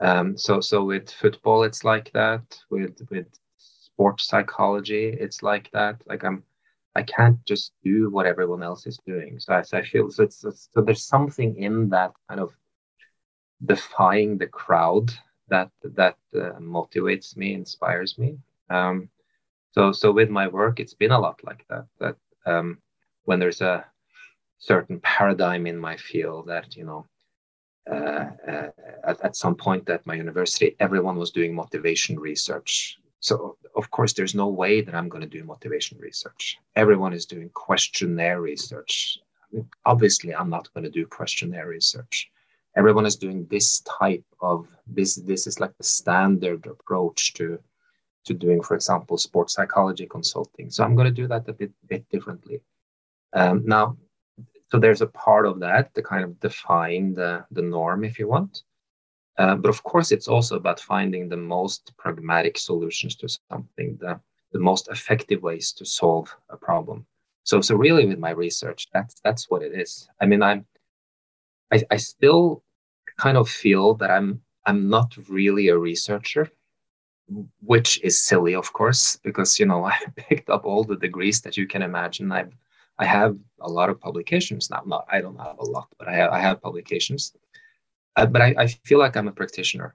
um, 0.00 0.36
so 0.36 0.60
so 0.60 0.84
with 0.84 1.10
football, 1.10 1.62
it's 1.64 1.84
like 1.84 2.12
that. 2.12 2.58
With 2.70 3.00
with 3.10 3.26
sports 3.56 4.26
psychology, 4.26 5.06
it's 5.08 5.42
like 5.42 5.70
that. 5.72 6.02
Like 6.06 6.24
I'm, 6.24 6.42
I 6.96 7.02
can't 7.02 7.44
just 7.44 7.72
do 7.84 8.10
what 8.10 8.26
everyone 8.26 8.62
else 8.62 8.86
is 8.86 8.98
doing. 9.06 9.38
So 9.38 9.52
I, 9.54 9.62
so 9.62 9.78
I 9.78 9.82
feel 9.82 10.10
so. 10.10 10.22
It's, 10.24 10.40
so 10.72 10.80
there's 10.80 11.04
something 11.04 11.56
in 11.56 11.90
that 11.90 12.12
kind 12.28 12.40
of 12.40 12.50
defying 13.64 14.38
the 14.38 14.46
crowd 14.46 15.10
that 15.48 15.70
that 16.00 16.16
uh, 16.34 16.58
motivates 16.78 17.36
me, 17.36 17.54
inspires 17.54 18.18
me. 18.18 18.38
Um, 18.70 19.08
so 19.72 19.92
so 19.92 20.10
with 20.10 20.30
my 20.30 20.48
work, 20.48 20.80
it's 20.80 20.94
been 20.94 21.12
a 21.12 21.20
lot 21.20 21.38
like 21.44 21.64
that. 21.68 21.86
That 22.00 22.16
um, 22.46 22.78
when 23.24 23.38
there's 23.40 23.60
a 23.60 23.84
certain 24.58 24.98
paradigm 25.00 25.66
in 25.66 25.78
my 25.78 25.96
field 25.96 26.46
that 26.46 26.76
you 26.76 26.84
know 26.84 27.06
uh, 27.90 28.30
uh, 28.52 28.70
at, 29.04 29.20
at 29.20 29.36
some 29.36 29.54
point 29.54 29.88
at 29.90 30.06
my 30.06 30.14
university 30.14 30.74
everyone 30.80 31.16
was 31.16 31.30
doing 31.30 31.54
motivation 31.54 32.18
research 32.18 32.98
so 33.20 33.56
of 33.76 33.90
course 33.90 34.12
there's 34.12 34.34
no 34.34 34.48
way 34.48 34.80
that 34.80 34.94
i'm 34.94 35.08
going 35.08 35.22
to 35.22 35.38
do 35.38 35.44
motivation 35.44 35.98
research. 35.98 36.58
Everyone 36.74 37.12
is 37.12 37.26
doing 37.26 37.50
questionnaire 37.50 38.40
research. 38.40 39.18
Obviously 39.84 40.34
i'm 40.34 40.50
not 40.50 40.72
going 40.72 40.84
to 40.84 40.90
do 40.90 41.06
questionnaire 41.06 41.68
research. 41.68 42.30
Everyone 42.76 43.06
is 43.06 43.16
doing 43.16 43.46
this 43.50 43.80
type 43.80 44.24
of 44.40 44.68
this 44.86 45.16
this 45.16 45.46
is 45.46 45.60
like 45.60 45.76
the 45.78 45.84
standard 45.84 46.66
approach 46.66 47.32
to 47.34 47.58
to 48.26 48.34
doing 48.34 48.62
for 48.62 48.74
example 48.74 49.16
sports 49.16 49.54
psychology 49.54 50.06
consulting. 50.06 50.70
So 50.70 50.84
i'm 50.84 50.94
going 50.94 51.12
to 51.12 51.22
do 51.22 51.28
that 51.28 51.48
a 51.48 51.52
bit 51.52 51.72
bit 51.88 52.08
differently. 52.10 52.60
Um, 53.32 53.62
now 53.66 53.96
so 54.68 54.78
there's 54.78 55.02
a 55.02 55.06
part 55.06 55.46
of 55.46 55.60
that 55.60 55.94
to 55.94 56.02
kind 56.02 56.24
of 56.24 56.40
define 56.40 57.14
the, 57.14 57.44
the 57.52 57.62
norm 57.62 58.04
if 58.04 58.18
you 58.18 58.26
want 58.28 58.62
uh, 59.38 59.54
but 59.54 59.68
of 59.68 59.82
course 59.82 60.12
it's 60.12 60.28
also 60.28 60.56
about 60.56 60.80
finding 60.80 61.28
the 61.28 61.36
most 61.36 61.92
pragmatic 61.96 62.56
solutions 62.58 63.14
to 63.16 63.28
something 63.50 63.96
the, 64.00 64.18
the 64.52 64.58
most 64.58 64.88
effective 64.88 65.42
ways 65.42 65.72
to 65.72 65.84
solve 65.84 66.34
a 66.50 66.56
problem 66.56 67.04
so 67.44 67.60
so 67.60 67.74
really 67.74 68.06
with 68.06 68.18
my 68.18 68.30
research 68.30 68.88
that's 68.92 69.20
that's 69.24 69.50
what 69.50 69.62
it 69.62 69.72
is 69.72 70.08
i 70.20 70.26
mean 70.26 70.42
i'm 70.42 70.64
i, 71.72 71.82
I 71.90 71.96
still 71.96 72.62
kind 73.18 73.36
of 73.36 73.48
feel 73.48 73.94
that 73.94 74.10
i'm 74.10 74.40
i'm 74.66 74.88
not 74.88 75.14
really 75.28 75.68
a 75.68 75.78
researcher 75.78 76.50
which 77.60 78.00
is 78.02 78.20
silly 78.20 78.54
of 78.54 78.72
course 78.72 79.16
because 79.16 79.58
you 79.58 79.66
know 79.66 79.84
i 79.94 79.98
picked 80.16 80.50
up 80.50 80.64
all 80.64 80.84
the 80.84 80.96
degrees 80.96 81.40
that 81.42 81.56
you 81.56 81.66
can 81.66 81.82
imagine 81.82 82.32
i've 82.32 82.52
I 82.98 83.04
have 83.04 83.36
a 83.60 83.68
lot 83.68 83.90
of 83.90 84.00
publications 84.00 84.70
now. 84.70 84.82
Not 84.86 85.06
I 85.10 85.20
don't 85.20 85.38
have 85.38 85.58
a 85.58 85.64
lot, 85.64 85.88
but 85.98 86.08
I 86.08 86.14
have 86.14 86.30
I 86.30 86.40
have 86.40 86.62
publications. 86.62 87.32
Uh, 88.16 88.26
but 88.26 88.42
I, 88.42 88.54
I 88.58 88.66
feel 88.66 88.98
like 88.98 89.16
I'm 89.16 89.28
a 89.28 89.32
practitioner 89.32 89.94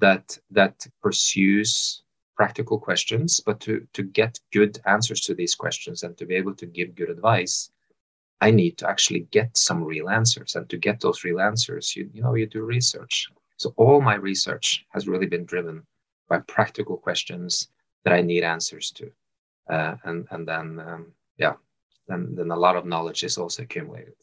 that 0.00 0.38
that 0.50 0.86
pursues 1.00 2.02
practical 2.36 2.78
questions, 2.78 3.40
but 3.40 3.60
to 3.60 3.86
to 3.92 4.02
get 4.02 4.40
good 4.52 4.78
answers 4.86 5.20
to 5.22 5.34
these 5.34 5.54
questions 5.54 6.02
and 6.02 6.16
to 6.18 6.26
be 6.26 6.34
able 6.34 6.54
to 6.56 6.66
give 6.66 6.94
good 6.94 7.10
advice, 7.10 7.70
I 8.40 8.50
need 8.50 8.76
to 8.78 8.88
actually 8.88 9.20
get 9.30 9.56
some 9.56 9.84
real 9.84 10.08
answers. 10.08 10.56
And 10.56 10.68
to 10.70 10.76
get 10.76 11.00
those 11.00 11.24
real 11.24 11.40
answers, 11.40 11.96
you 11.96 12.10
you 12.12 12.22
know 12.22 12.34
you 12.34 12.46
do 12.46 12.62
research. 12.62 13.28
So 13.56 13.72
all 13.76 14.00
my 14.00 14.16
research 14.16 14.84
has 14.90 15.06
really 15.06 15.26
been 15.26 15.44
driven 15.44 15.86
by 16.28 16.38
practical 16.40 16.96
questions 16.96 17.68
that 18.04 18.12
I 18.12 18.20
need 18.22 18.42
answers 18.42 18.90
to, 18.98 19.10
uh, 19.70 19.94
and 20.04 20.26
and 20.30 20.46
then 20.46 20.80
um, 20.80 21.12
yeah, 21.38 21.54
then 22.08 22.34
then 22.34 22.50
a 22.50 22.56
lot 22.56 22.76
of 22.76 22.84
knowledge 22.84 23.22
is 23.24 23.38
also 23.38 23.62
accumulated. 23.62 24.14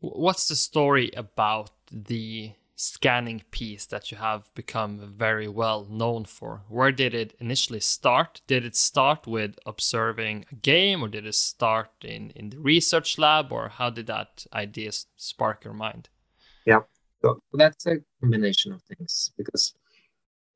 What's 0.00 0.48
the 0.48 0.56
story 0.56 1.10
about 1.16 1.70
the 1.90 2.52
scanning 2.76 3.42
piece 3.50 3.86
that 3.86 4.10
you 4.10 4.18
have 4.18 4.52
become 4.54 5.12
very 5.16 5.48
well 5.48 5.86
known 5.90 6.24
for? 6.24 6.62
Where 6.68 6.92
did 6.92 7.14
it 7.14 7.34
initially 7.40 7.80
start? 7.80 8.40
Did 8.46 8.64
it 8.64 8.76
start 8.76 9.26
with 9.26 9.58
observing 9.66 10.46
a 10.50 10.54
game, 10.56 11.02
or 11.02 11.08
did 11.08 11.26
it 11.26 11.34
start 11.34 11.90
in 12.02 12.30
in 12.30 12.50
the 12.50 12.58
research 12.58 13.18
lab, 13.18 13.52
or 13.52 13.68
how 13.68 13.90
did 13.90 14.06
that 14.06 14.46
idea 14.52 14.90
spark 15.16 15.64
your 15.64 15.74
mind? 15.74 16.08
Yeah, 16.66 16.80
so 17.22 17.40
that's 17.52 17.86
a 17.86 17.98
combination 18.20 18.72
of 18.72 18.82
things 18.82 19.32
because 19.36 19.74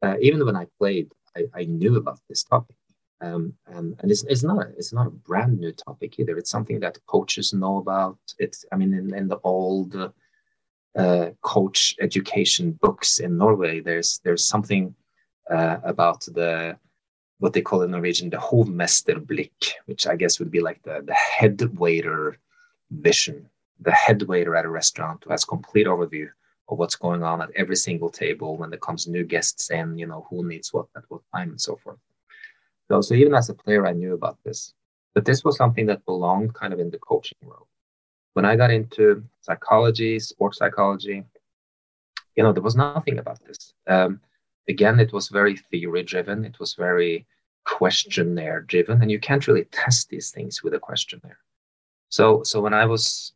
uh, 0.02 0.16
even 0.20 0.44
when 0.44 0.56
I 0.56 0.66
played, 0.78 1.10
I, 1.36 1.44
I 1.54 1.64
knew 1.64 1.96
about 1.96 2.20
this 2.28 2.44
topic. 2.44 2.76
Um, 3.20 3.52
and 3.66 3.96
and 4.00 4.10
it's, 4.12 4.22
it's 4.24 4.44
not 4.44 4.66
it's 4.76 4.92
not 4.92 5.08
a 5.08 5.10
brand 5.10 5.58
new 5.58 5.72
topic 5.72 6.18
either. 6.18 6.36
It's 6.36 6.50
something 6.50 6.78
that 6.80 6.98
coaches 7.06 7.52
know 7.52 7.78
about. 7.78 8.18
It's 8.38 8.64
I 8.70 8.76
mean 8.76 8.94
in, 8.94 9.14
in 9.14 9.28
the 9.28 9.38
old 9.42 9.96
uh, 10.96 11.30
coach 11.42 11.94
education 12.00 12.72
books 12.72 13.20
in 13.20 13.36
Norway, 13.36 13.80
there's 13.80 14.20
there's 14.24 14.46
something 14.46 14.94
uh, 15.50 15.78
about 15.84 16.20
the 16.22 16.76
what 17.38 17.52
they 17.52 17.62
call 17.62 17.82
in 17.82 17.90
Norwegian 17.90 18.30
the 18.30 18.36
hovmesterblikk, 18.36 19.72
which 19.86 20.06
I 20.06 20.16
guess 20.16 20.38
would 20.38 20.50
be 20.50 20.60
like 20.60 20.82
the 20.82 21.02
the 21.04 21.14
head 21.14 21.60
waiter 21.78 22.36
vision, 22.90 23.48
the 23.80 23.92
head 23.92 24.22
waiter 24.22 24.56
at 24.56 24.64
a 24.64 24.70
restaurant 24.70 25.24
who 25.24 25.30
has 25.30 25.44
complete 25.44 25.86
overview 25.86 26.28
of 26.68 26.78
what's 26.78 26.96
going 26.96 27.22
on 27.22 27.40
at 27.40 27.50
every 27.56 27.76
single 27.76 28.10
table 28.10 28.56
when 28.56 28.70
there 28.70 28.78
comes 28.78 29.06
new 29.06 29.24
guests 29.24 29.70
in, 29.70 29.96
you 29.98 30.06
know, 30.06 30.26
who 30.28 30.46
needs 30.46 30.72
what 30.72 30.86
at 30.96 31.04
what 31.08 31.22
time 31.34 31.50
and 31.50 31.60
so 31.60 31.76
forth. 31.76 31.98
So, 32.90 33.00
so 33.00 33.14
even 33.14 33.34
as 33.34 33.48
a 33.48 33.54
player, 33.54 33.86
I 33.86 33.92
knew 33.92 34.14
about 34.14 34.38
this. 34.44 34.74
But 35.14 35.24
this 35.24 35.44
was 35.44 35.56
something 35.56 35.86
that 35.86 36.04
belonged 36.04 36.54
kind 36.54 36.72
of 36.72 36.80
in 36.80 36.90
the 36.90 36.98
coaching 36.98 37.38
world. 37.42 37.66
When 38.34 38.44
I 38.44 38.56
got 38.56 38.70
into 38.70 39.24
psychology, 39.40 40.18
sports 40.18 40.58
psychology, 40.58 41.24
you 42.36 42.42
know, 42.42 42.52
there 42.52 42.62
was 42.62 42.76
nothing 42.76 43.18
about 43.18 43.44
this. 43.44 43.74
Um, 43.86 44.20
again, 44.68 45.00
it 45.00 45.12
was 45.12 45.28
very 45.28 45.56
theory 45.56 46.02
driven. 46.02 46.44
It 46.44 46.60
was 46.60 46.74
very 46.74 47.26
questionnaire 47.64 48.60
driven, 48.62 49.02
and 49.02 49.10
you 49.10 49.18
can't 49.18 49.46
really 49.46 49.64
test 49.64 50.08
these 50.08 50.30
things 50.30 50.62
with 50.62 50.74
a 50.74 50.78
questionnaire. 50.78 51.38
So, 52.10 52.42
so 52.44 52.60
when 52.60 52.74
I 52.74 52.86
was 52.86 53.32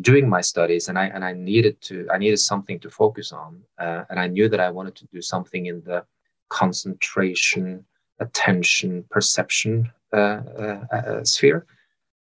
doing 0.00 0.28
my 0.28 0.40
studies 0.40 0.88
and 0.88 0.98
I 0.98 1.06
and 1.06 1.24
I 1.24 1.32
needed 1.32 1.80
to 1.82 2.08
I 2.12 2.18
needed 2.18 2.38
something 2.38 2.78
to 2.80 2.90
focus 2.90 3.32
on, 3.32 3.62
uh, 3.78 4.04
and 4.10 4.18
I 4.18 4.26
knew 4.26 4.48
that 4.48 4.60
I 4.60 4.70
wanted 4.70 4.96
to 4.96 5.06
do 5.06 5.20
something 5.20 5.66
in 5.66 5.82
the 5.82 6.04
concentration 6.48 7.84
attention 8.20 9.04
perception 9.10 9.90
uh, 10.12 10.16
uh, 10.16 10.84
uh, 10.92 11.24
sphere. 11.24 11.66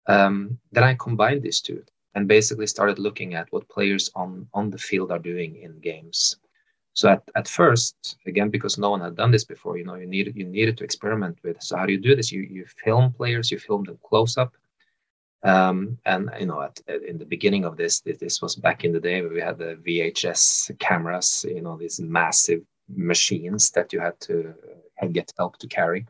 Um, 0.07 0.59
then 0.73 0.85
I 0.85 0.95
combined 0.95 1.42
these 1.42 1.61
two 1.61 1.85
and 2.14 2.28
basically 2.28 2.66
started 2.66 2.99
looking 2.99 3.35
at 3.35 3.50
what 3.52 3.69
players 3.69 4.11
on 4.14 4.47
on 4.54 4.71
the 4.71 4.78
field 4.78 5.11
are 5.11 5.19
doing 5.19 5.57
in 5.57 5.78
games. 5.81 6.37
So 6.95 7.09
at, 7.09 7.23
at 7.35 7.49
first, 7.49 8.19
again, 8.26 8.50
because 8.50 8.76
no 8.76 8.90
one 8.90 9.00
had 9.00 9.16
done 9.16 9.31
this 9.31 9.45
before, 9.45 9.78
you 9.78 9.85
know, 9.85 9.95
you 9.95 10.07
needed 10.07 10.37
you 10.37 10.45
needed 10.45 10.76
to 10.78 10.85
experiment 10.85 11.38
with. 11.42 11.62
So 11.62 11.76
how 11.76 11.87
do 11.87 11.92
you 11.92 12.00
do 12.00 12.14
this? 12.14 12.31
You 12.31 12.42
you 12.42 12.66
film 12.85 13.12
players, 13.12 13.50
you 13.50 13.59
film 13.59 13.85
them 13.85 13.99
close 14.02 14.37
up, 14.37 14.52
um, 15.42 15.99
and 16.04 16.31
you 16.38 16.47
know, 16.47 16.62
at, 16.62 16.81
in 16.87 17.19
the 17.19 17.25
beginning 17.25 17.64
of 17.64 17.76
this, 17.76 18.00
this 18.00 18.40
was 18.42 18.57
back 18.57 18.85
in 18.85 18.92
the 18.92 19.00
day 19.00 19.23
where 19.23 19.33
we 19.33 19.40
had 19.40 19.59
the 19.59 19.78
VHS 19.87 20.78
cameras, 20.78 21.45
you 21.49 21.62
know, 21.62 21.76
these 21.76 22.00
massive 22.00 22.62
machines 22.88 23.71
that 23.71 23.92
you 23.92 24.00
had 24.00 24.19
to 24.21 24.54
get 25.12 25.33
help 25.37 25.59
to 25.59 25.66
carry. 25.66 26.07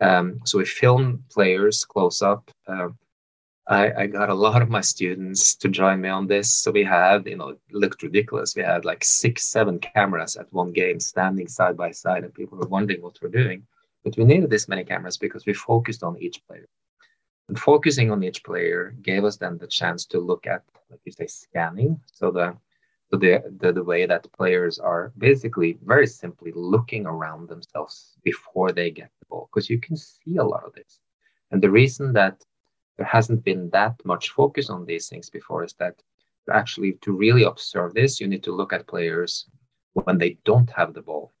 Um, 0.00 0.40
so 0.44 0.58
we 0.58 0.64
film 0.64 1.24
players 1.30 1.84
close 1.84 2.22
up. 2.22 2.50
Um, 2.66 2.98
I, 3.68 4.02
I, 4.02 4.06
got 4.06 4.28
a 4.28 4.34
lot 4.34 4.62
of 4.62 4.68
my 4.68 4.80
students 4.80 5.56
to 5.56 5.68
join 5.68 6.00
me 6.00 6.08
on 6.08 6.28
this. 6.28 6.52
So 6.52 6.70
we 6.70 6.84
had, 6.84 7.26
you 7.26 7.36
know, 7.36 7.48
it 7.48 7.60
looked 7.72 8.02
ridiculous. 8.02 8.54
We 8.54 8.62
had 8.62 8.84
like 8.84 9.02
six, 9.02 9.42
seven 9.44 9.80
cameras 9.80 10.36
at 10.36 10.52
one 10.52 10.72
game 10.72 11.00
standing 11.00 11.48
side 11.48 11.76
by 11.76 11.90
side, 11.90 12.22
and 12.22 12.32
people 12.32 12.58
were 12.58 12.68
wondering 12.68 13.02
what 13.02 13.18
we're 13.20 13.28
doing. 13.28 13.66
But 14.04 14.16
we 14.16 14.24
needed 14.24 14.50
this 14.50 14.68
many 14.68 14.84
cameras 14.84 15.16
because 15.16 15.46
we 15.46 15.52
focused 15.52 16.04
on 16.04 16.16
each 16.20 16.40
player. 16.46 16.68
And 17.48 17.58
focusing 17.58 18.12
on 18.12 18.22
each 18.22 18.44
player 18.44 18.94
gave 19.02 19.24
us 19.24 19.36
then 19.36 19.58
the 19.58 19.66
chance 19.66 20.06
to 20.06 20.20
look 20.20 20.46
at, 20.46 20.62
like 20.88 21.00
you 21.04 21.12
say, 21.12 21.26
scanning. 21.26 22.00
So 22.12 22.30
the 22.30 22.56
so 23.10 23.18
the, 23.18 23.42
the, 23.60 23.72
the 23.72 23.84
way 23.84 24.04
that 24.04 24.32
players 24.32 24.80
are 24.80 25.12
basically 25.16 25.78
very 25.84 26.08
simply 26.08 26.50
looking 26.56 27.06
around 27.06 27.48
themselves 27.48 28.16
before 28.24 28.72
they 28.72 28.90
get 28.90 29.10
the 29.20 29.26
ball, 29.26 29.48
because 29.52 29.70
you 29.70 29.78
can 29.78 29.96
see 29.96 30.36
a 30.38 30.44
lot 30.44 30.64
of 30.64 30.72
this. 30.72 30.98
And 31.52 31.62
the 31.62 31.70
reason 31.70 32.12
that 32.14 32.44
there 32.96 33.06
hasn't 33.06 33.44
been 33.44 33.70
that 33.70 33.94
much 34.04 34.30
focus 34.30 34.70
on 34.70 34.86
these 34.86 35.08
things 35.08 35.30
before 35.30 35.64
is 35.64 35.74
that 35.74 36.02
actually 36.52 36.92
to 37.02 37.16
really 37.16 37.42
observe 37.42 37.94
this, 37.94 38.20
you 38.20 38.26
need 38.26 38.42
to 38.44 38.54
look 38.54 38.72
at 38.72 38.86
players 38.86 39.46
when 39.92 40.18
they 40.18 40.38
don't 40.44 40.70
have 40.70 40.94
the 40.94 41.02
ball. 41.02 41.32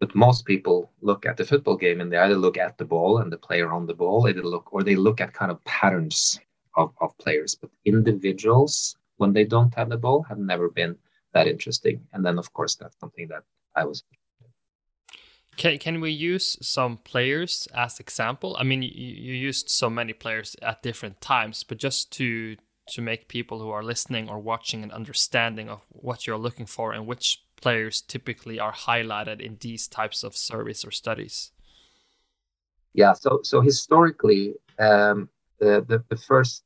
But 0.00 0.14
most 0.14 0.44
people 0.44 0.90
look 1.00 1.24
at 1.24 1.36
the 1.36 1.44
football 1.44 1.76
game 1.76 2.00
and 2.00 2.12
they 2.12 2.18
either 2.18 2.36
look 2.36 2.58
at 2.58 2.76
the 2.76 2.84
ball 2.84 3.18
and 3.18 3.32
the 3.32 3.38
player 3.38 3.72
on 3.72 3.86
the 3.86 3.94
ball, 3.94 4.22
they 4.22 4.32
look 4.32 4.72
or 4.72 4.82
they 4.82 4.96
look 4.96 5.20
at 5.20 5.32
kind 5.32 5.50
of 5.50 5.64
patterns 5.64 6.38
of, 6.76 6.92
of 7.00 7.16
players. 7.18 7.54
But 7.54 7.70
individuals 7.84 8.96
when 9.16 9.32
they 9.32 9.44
don't 9.44 9.74
have 9.74 9.88
the 9.88 9.96
ball 9.96 10.22
have 10.24 10.38
never 10.38 10.68
been 10.68 10.96
that 11.32 11.46
interesting. 11.46 12.04
And 12.12 12.24
then, 12.24 12.38
of 12.38 12.52
course, 12.52 12.74
that's 12.74 12.98
something 12.98 13.28
that 13.28 13.44
I 13.76 13.84
was. 13.84 14.02
Can, 15.56 15.78
can 15.78 16.00
we 16.00 16.10
use 16.10 16.56
some 16.60 16.98
players 16.98 17.68
as 17.74 18.00
example? 18.00 18.56
I 18.58 18.64
mean, 18.64 18.82
you, 18.82 18.90
you 18.90 19.34
used 19.34 19.70
so 19.70 19.88
many 19.88 20.12
players 20.12 20.56
at 20.62 20.82
different 20.82 21.20
times, 21.20 21.64
but 21.64 21.78
just 21.78 22.10
to 22.12 22.56
to 22.86 23.00
make 23.00 23.28
people 23.28 23.60
who 23.60 23.70
are 23.70 23.82
listening 23.82 24.28
or 24.28 24.38
watching 24.38 24.82
an 24.82 24.90
understanding 24.90 25.70
of 25.70 25.80
what 25.88 26.26
you're 26.26 26.36
looking 26.36 26.66
for 26.66 26.92
and 26.92 27.06
which 27.06 27.42
players 27.56 28.02
typically 28.02 28.60
are 28.60 28.74
highlighted 28.74 29.40
in 29.40 29.56
these 29.60 29.88
types 29.88 30.22
of 30.22 30.36
surveys 30.36 30.84
or 30.84 30.90
studies. 30.90 31.50
Yeah, 32.92 33.14
so 33.14 33.40
so 33.42 33.60
historically, 33.60 34.54
um, 34.78 35.28
the, 35.58 35.84
the 35.88 36.04
the 36.08 36.16
first 36.16 36.64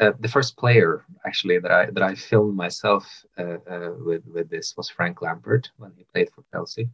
uh, 0.00 0.12
the 0.20 0.28
first 0.28 0.56
player 0.56 1.04
actually 1.26 1.58
that 1.58 1.72
I 1.72 1.86
that 1.90 2.02
I 2.02 2.14
filmed 2.14 2.56
myself 2.56 3.04
uh, 3.38 3.58
uh, 3.68 3.90
with 3.98 4.22
with 4.26 4.50
this 4.50 4.74
was 4.76 4.88
Frank 4.88 5.22
Lampard 5.22 5.68
when 5.76 5.92
he 5.96 6.04
played 6.04 6.30
for 6.30 6.44
Chelsea. 6.52 6.90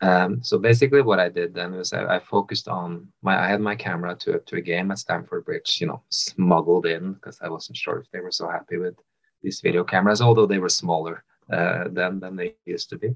Um, 0.00 0.42
so 0.42 0.58
basically, 0.58 1.02
what 1.02 1.18
I 1.18 1.28
did 1.28 1.54
then 1.54 1.72
was 1.72 1.92
I, 1.92 2.16
I, 2.16 2.18
focused 2.20 2.68
on 2.68 3.08
my 3.22 3.36
I 3.36 3.48
had 3.48 3.60
my 3.60 3.74
camera 3.74 4.14
to 4.16 4.38
to 4.38 4.56
a 4.56 4.60
game 4.60 4.92
at 4.92 4.98
Stamford 4.98 5.44
Bridge, 5.44 5.78
you 5.80 5.88
know, 5.88 6.02
smuggled 6.10 6.86
in 6.86 7.14
because 7.14 7.38
I 7.42 7.48
wasn't 7.48 7.76
sure 7.76 7.98
if 7.98 8.10
they 8.12 8.20
were 8.20 8.30
so 8.30 8.48
happy 8.48 8.76
with 8.76 8.94
these 9.42 9.60
video 9.60 9.82
cameras, 9.82 10.20
although 10.20 10.46
they 10.46 10.58
were 10.58 10.68
smaller 10.68 11.24
uh, 11.52 11.88
than 11.90 12.20
than 12.20 12.36
they 12.36 12.54
used 12.64 12.90
to 12.90 12.98
be. 12.98 13.08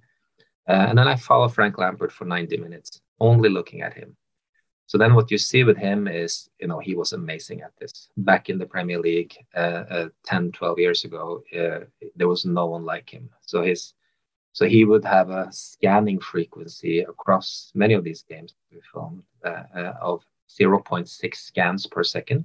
Uh, 0.69 0.87
and 0.89 0.99
then 0.99 1.09
I 1.09 1.17
follow 1.17 1.49
Frank 1.49 1.79
Lampard 1.79 2.12
for 2.12 2.25
90 2.25 2.57
minutes, 2.57 3.01
only 3.21 3.49
looking 3.49 3.83
at 3.83 3.95
him. 3.95 4.17
So 4.87 4.99
then 4.99 5.15
what 5.15 5.31
you 5.31 5.39
see 5.39 5.65
with 5.65 5.77
him 5.77 6.07
is, 6.07 6.51
you 6.61 6.67
know, 6.67 6.79
he 6.79 6.95
was 6.95 7.12
amazing 7.12 7.62
at 7.62 7.73
this. 7.81 8.11
Back 8.17 8.51
in 8.51 8.59
the 8.59 8.67
Premier 8.67 8.99
League 8.99 9.35
uh, 9.57 9.85
uh, 9.88 10.09
10, 10.25 10.53
12 10.53 10.79
years 10.79 11.05
ago, 11.05 11.42
uh, 11.57 11.87
there 12.14 12.29
was 12.29 12.45
no 12.45 12.66
one 12.66 12.85
like 12.85 13.09
him. 13.09 13.31
So 13.40 13.62
his, 13.62 13.95
so 14.53 14.67
he 14.67 14.85
would 14.85 15.05
have 15.05 15.31
a 15.31 15.49
scanning 15.51 16.21
frequency 16.21 17.01
across 17.01 17.73
many 17.75 17.95
of 17.95 18.05
these 18.05 18.23
games 18.23 18.55
we 18.71 18.81
filmed 18.93 19.23
uh, 19.45 19.65
uh, 19.75 19.95
of 20.01 20.23
0.6 20.49 21.35
scans 21.35 21.87
per 21.87 22.05
second. 22.05 22.45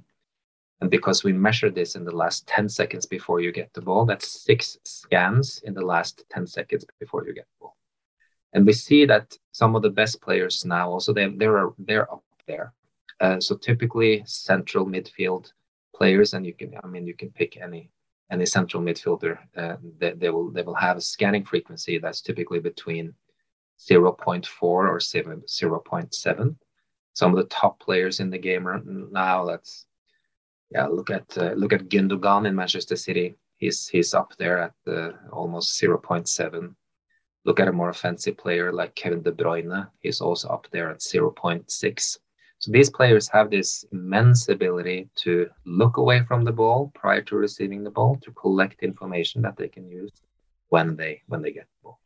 And 0.80 0.90
because 0.90 1.24
we 1.24 1.32
measured 1.32 1.74
this 1.74 1.96
in 1.96 2.04
the 2.04 2.14
last 2.14 2.46
10 2.46 2.68
seconds 2.68 3.04
before 3.04 3.40
you 3.40 3.52
get 3.52 3.72
the 3.74 3.82
ball, 3.82 4.06
that's 4.06 4.44
six 4.44 4.78
scans 4.84 5.60
in 5.64 5.74
the 5.74 5.84
last 5.84 6.24
10 6.30 6.46
seconds 6.46 6.84
before 7.00 7.26
you 7.26 7.34
get 7.34 7.46
the 7.46 7.64
ball. 7.64 7.76
And 8.52 8.64
we 8.64 8.72
see 8.72 9.04
that 9.04 9.36
some 9.52 9.76
of 9.76 9.82
the 9.82 9.90
best 9.90 10.22
players 10.22 10.64
now 10.64 10.90
also 10.90 11.12
they 11.12 11.28
they're 11.28 11.70
they're 11.78 12.10
up 12.10 12.24
there. 12.46 12.72
Uh, 13.20 13.40
so 13.40 13.56
typically 13.56 14.22
central 14.24 14.86
midfield 14.86 15.52
players, 15.94 16.32
and 16.32 16.46
you 16.46 16.54
can 16.54 16.74
I 16.82 16.86
mean 16.86 17.06
you 17.06 17.14
can 17.14 17.30
pick 17.30 17.60
any 17.60 17.90
any 18.30 18.46
central 18.46 18.82
midfielder. 18.82 19.38
Uh, 19.56 19.76
they, 19.98 20.12
they 20.12 20.30
will 20.30 20.50
they 20.50 20.62
will 20.62 20.74
have 20.74 20.96
a 20.96 21.00
scanning 21.00 21.44
frequency 21.44 21.98
that's 21.98 22.20
typically 22.20 22.60
between 22.60 23.14
0.4 23.78 24.46
or 24.62 25.00
0, 25.00 25.42
0.7. 25.46 26.56
Some 27.14 27.30
of 27.30 27.36
the 27.36 27.44
top 27.44 27.80
players 27.80 28.20
in 28.20 28.30
the 28.30 28.38
game 28.38 29.08
now. 29.12 29.42
Let's 29.42 29.86
yeah 30.70 30.86
look 30.86 31.10
at 31.10 31.36
uh, 31.38 31.52
look 31.52 31.72
at 31.72 31.88
Gundogan 31.88 32.46
in 32.46 32.54
Manchester 32.54 32.96
City. 32.96 33.36
He's 33.56 33.88
he's 33.88 34.14
up 34.14 34.34
there 34.38 34.58
at 34.58 34.74
uh, 34.86 35.12
almost 35.32 35.80
0.7 35.80 36.74
look 37.48 37.60
at 37.60 37.68
a 37.68 37.72
more 37.72 37.88
offensive 37.88 38.36
player 38.36 38.72
like 38.72 38.94
Kevin 38.94 39.22
De 39.22 39.32
Bruyne, 39.32 39.88
he's 40.00 40.20
also 40.20 40.48
up 40.48 40.68
there 40.70 40.90
at 40.90 40.98
0.6. 40.98 42.18
So 42.60 42.72
these 42.72 42.90
players 42.90 43.28
have 43.28 43.50
this 43.50 43.84
immense 43.92 44.48
ability 44.48 45.08
to 45.16 45.48
look 45.64 45.96
away 45.96 46.24
from 46.24 46.44
the 46.44 46.52
ball 46.52 46.90
prior 46.94 47.22
to 47.22 47.36
receiving 47.36 47.84
the 47.84 47.90
ball 47.90 48.18
to 48.22 48.32
collect 48.32 48.82
information 48.82 49.42
that 49.42 49.56
they 49.56 49.68
can 49.68 49.88
use 49.88 50.10
when 50.68 50.96
they 50.96 51.22
when 51.28 51.40
they 51.42 51.52
get 51.52 51.66
the 51.66 51.82
ball. 51.84 52.00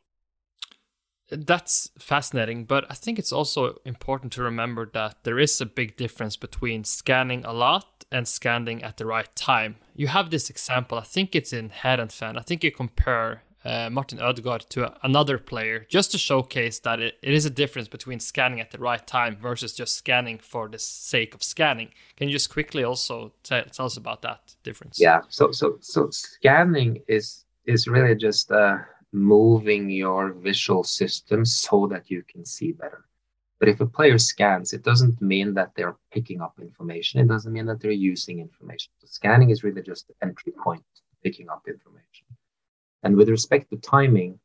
That's 1.31 1.89
fascinating, 1.97 2.65
but 2.65 2.85
I 2.89 2.93
think 2.93 3.17
it's 3.17 3.31
also 3.31 3.79
important 3.85 4.33
to 4.33 4.43
remember 4.43 4.87
that 4.93 5.23
there 5.23 5.39
is 5.39 5.59
a 5.59 5.65
big 5.65 5.97
difference 5.97 6.35
between 6.35 6.83
scanning 6.83 7.43
a 7.45 7.53
lot 7.53 8.05
and 8.11 8.27
scanning 8.27 8.83
at 8.83 8.97
the 8.97 9.07
right 9.07 9.35
time. 9.35 9.77
You 9.95 10.07
have 10.07 10.29
this 10.29 10.51
example, 10.51 10.99
I 10.99 11.03
think 11.03 11.35
it's 11.35 11.51
in 11.51 11.69
Head 11.69 11.99
and 11.99 12.11
Fan. 12.11 12.37
I 12.37 12.41
think 12.41 12.63
you 12.63 12.71
compare 12.71 13.41
uh, 13.65 13.89
Martin 13.89 14.19
Odegaard 14.19 14.61
to 14.69 14.93
another 15.03 15.37
player, 15.37 15.85
just 15.89 16.11
to 16.11 16.17
showcase 16.17 16.79
that 16.79 16.99
it, 16.99 17.17
it 17.21 17.33
is 17.33 17.45
a 17.45 17.49
difference 17.49 17.87
between 17.87 18.19
scanning 18.19 18.59
at 18.59 18.71
the 18.71 18.77
right 18.77 19.05
time 19.07 19.35
versus 19.35 19.73
just 19.73 19.95
scanning 19.95 20.37
for 20.37 20.67
the 20.67 20.79
sake 20.79 21.33
of 21.33 21.43
scanning. 21.43 21.89
Can 22.17 22.27
you 22.27 22.33
just 22.33 22.49
quickly 22.49 22.83
also 22.83 23.33
t- 23.43 23.61
tell 23.71 23.85
us 23.85 23.97
about 23.97 24.21
that 24.23 24.55
difference? 24.63 24.99
Yeah. 24.99 25.21
So 25.29 25.51
so 25.51 25.77
so 25.79 26.09
scanning 26.11 27.01
is 27.07 27.45
is 27.65 27.87
really 27.87 28.15
just 28.15 28.51
uh, 28.51 28.77
moving 29.13 29.89
your 29.89 30.33
visual 30.33 30.83
system 30.83 31.45
so 31.45 31.87
that 31.87 32.09
you 32.09 32.23
can 32.23 32.45
see 32.45 32.71
better. 32.71 33.05
But 33.59 33.69
if 33.69 33.79
a 33.79 33.85
player 33.85 34.17
scans, 34.17 34.73
it 34.73 34.83
doesn't 34.83 35.21
mean 35.21 35.53
that 35.53 35.71
they're 35.75 35.95
picking 36.11 36.41
up 36.41 36.59
information. 36.59 37.21
It 37.21 37.29
doesn't 37.29 37.53
mean 37.53 37.65
that 37.67 37.79
they're 37.79 37.91
using 37.91 38.39
information. 38.39 38.91
So 38.99 39.07
scanning 39.07 39.51
is 39.51 39.63
really 39.63 39.81
just 39.81 40.09
the 40.09 40.15
entry 40.21 40.51
point, 40.51 40.83
picking 41.23 41.47
up 41.49 41.63
information. 41.65 42.25
And 43.03 43.15
with 43.15 43.29
respect 43.29 43.69
to 43.69 43.77
timing, 43.77 44.39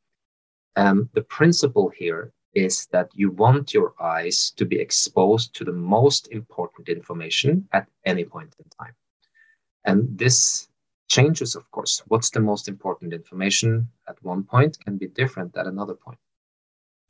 um, 0.77 1.09
the 1.14 1.23
principle 1.23 1.90
here 1.97 2.33
is 2.55 2.87
that 2.87 3.11
you 3.14 3.31
want 3.31 3.75
your 3.75 3.94
eyes 4.01 4.53
to 4.57 4.64
be 4.64 4.79
exposed 4.79 5.55
to 5.55 5.64
the 5.64 5.73
most 5.73 6.29
important 6.33 6.88
information 6.88 7.68
at 7.73 7.88
any 8.05 8.25
point 8.25 8.55
in 8.59 8.64
time. 8.81 8.94
And 9.85 10.18
this 10.18 10.68
changes, 11.09 11.55
of 11.55 11.71
course. 11.71 12.03
What's 12.07 12.31
the 12.31 12.40
most 12.40 12.68
important 12.68 13.12
information 13.12 13.88
at 14.09 14.23
one 14.23 14.44
point 14.44 14.79
can 14.81 14.99
be 14.99 15.09
different 15.09 15.57
at 15.57 15.66
another 15.66 15.94
point. 15.94 16.18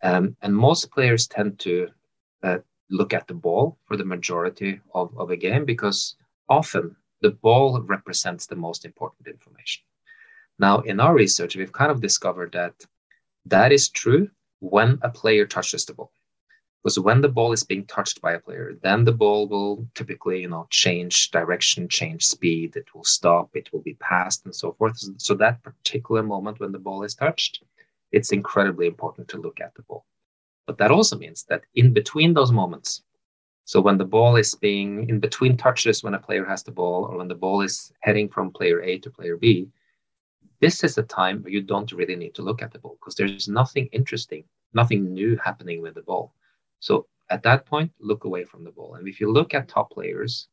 Um, 0.02 0.36
and 0.42 0.54
most 0.54 0.90
players 0.92 1.26
tend 1.26 1.58
to 1.60 1.88
uh, 2.42 2.58
look 2.90 3.12
at 3.12 3.26
the 3.26 3.34
ball 3.34 3.78
for 3.84 3.96
the 3.96 4.04
majority 4.04 4.80
of, 4.94 5.16
of 5.18 5.30
a 5.30 5.36
game 5.36 5.64
because 5.64 6.16
often 6.48 6.96
the 7.20 7.30
ball 7.30 7.80
represents 7.82 8.46
the 8.46 8.56
most 8.56 8.84
important 8.84 9.26
information. 9.26 9.82
Now, 10.58 10.80
in 10.80 11.00
our 11.00 11.14
research, 11.14 11.56
we've 11.56 11.72
kind 11.72 11.90
of 11.90 12.00
discovered 12.00 12.52
that 12.52 12.74
that 13.46 13.72
is 13.72 13.88
true 13.88 14.28
when 14.60 14.98
a 15.02 15.10
player 15.10 15.46
touches 15.46 15.84
the 15.84 15.94
ball. 15.94 16.12
Because 16.82 16.98
when 16.98 17.20
the 17.20 17.28
ball 17.28 17.52
is 17.52 17.64
being 17.64 17.86
touched 17.86 18.20
by 18.22 18.32
a 18.32 18.40
player, 18.40 18.78
then 18.82 19.04
the 19.04 19.12
ball 19.12 19.48
will 19.48 19.86
typically, 19.94 20.40
you 20.40 20.48
know, 20.48 20.66
change 20.70 21.30
direction, 21.30 21.88
change 21.88 22.24
speed, 22.26 22.76
it 22.76 22.94
will 22.94 23.04
stop, 23.04 23.50
it 23.54 23.68
will 23.72 23.82
be 23.82 23.94
passed, 23.94 24.44
and 24.44 24.54
so 24.54 24.72
forth. 24.72 24.96
So 25.18 25.34
that 25.34 25.62
particular 25.62 26.22
moment 26.22 26.60
when 26.60 26.72
the 26.72 26.78
ball 26.78 27.02
is 27.02 27.14
touched, 27.14 27.64
it's 28.12 28.32
incredibly 28.32 28.86
important 28.86 29.28
to 29.28 29.40
look 29.40 29.60
at 29.60 29.74
the 29.74 29.82
ball. 29.82 30.06
But 30.66 30.78
that 30.78 30.90
also 30.90 31.18
means 31.18 31.44
that 31.48 31.62
in 31.74 31.92
between 31.92 32.32
those 32.32 32.52
moments, 32.52 33.02
so 33.64 33.80
when 33.80 33.98
the 33.98 34.04
ball 34.04 34.36
is 34.36 34.54
being 34.54 35.08
in 35.08 35.20
between 35.20 35.56
touches 35.56 36.02
when 36.02 36.14
a 36.14 36.18
player 36.18 36.44
has 36.44 36.62
the 36.62 36.70
ball, 36.70 37.04
or 37.04 37.18
when 37.18 37.28
the 37.28 37.34
ball 37.34 37.60
is 37.60 37.92
heading 38.00 38.28
from 38.28 38.52
player 38.52 38.82
A 38.82 38.98
to 39.00 39.10
player 39.10 39.36
B, 39.36 39.68
this 40.60 40.84
is 40.84 40.98
a 40.98 41.02
time 41.02 41.42
where 41.42 41.52
you 41.52 41.62
don't 41.62 41.92
really 41.92 42.16
need 42.16 42.34
to 42.34 42.42
look 42.42 42.62
at 42.62 42.72
the 42.72 42.78
ball 42.78 42.96
because 43.00 43.14
there's 43.14 43.48
nothing 43.48 43.88
interesting, 43.92 44.44
nothing 44.74 45.12
new 45.12 45.36
happening 45.36 45.82
with 45.82 45.94
the 45.94 46.02
ball. 46.02 46.34
So 46.80 47.06
at 47.30 47.42
that 47.42 47.66
point, 47.66 47.92
look 48.00 48.24
away 48.24 48.44
from 48.44 48.64
the 48.64 48.70
ball. 48.70 48.94
And 48.94 49.06
if 49.06 49.20
you 49.20 49.30
look 49.32 49.54
at 49.54 49.68
top 49.68 49.90
players, 49.90 50.48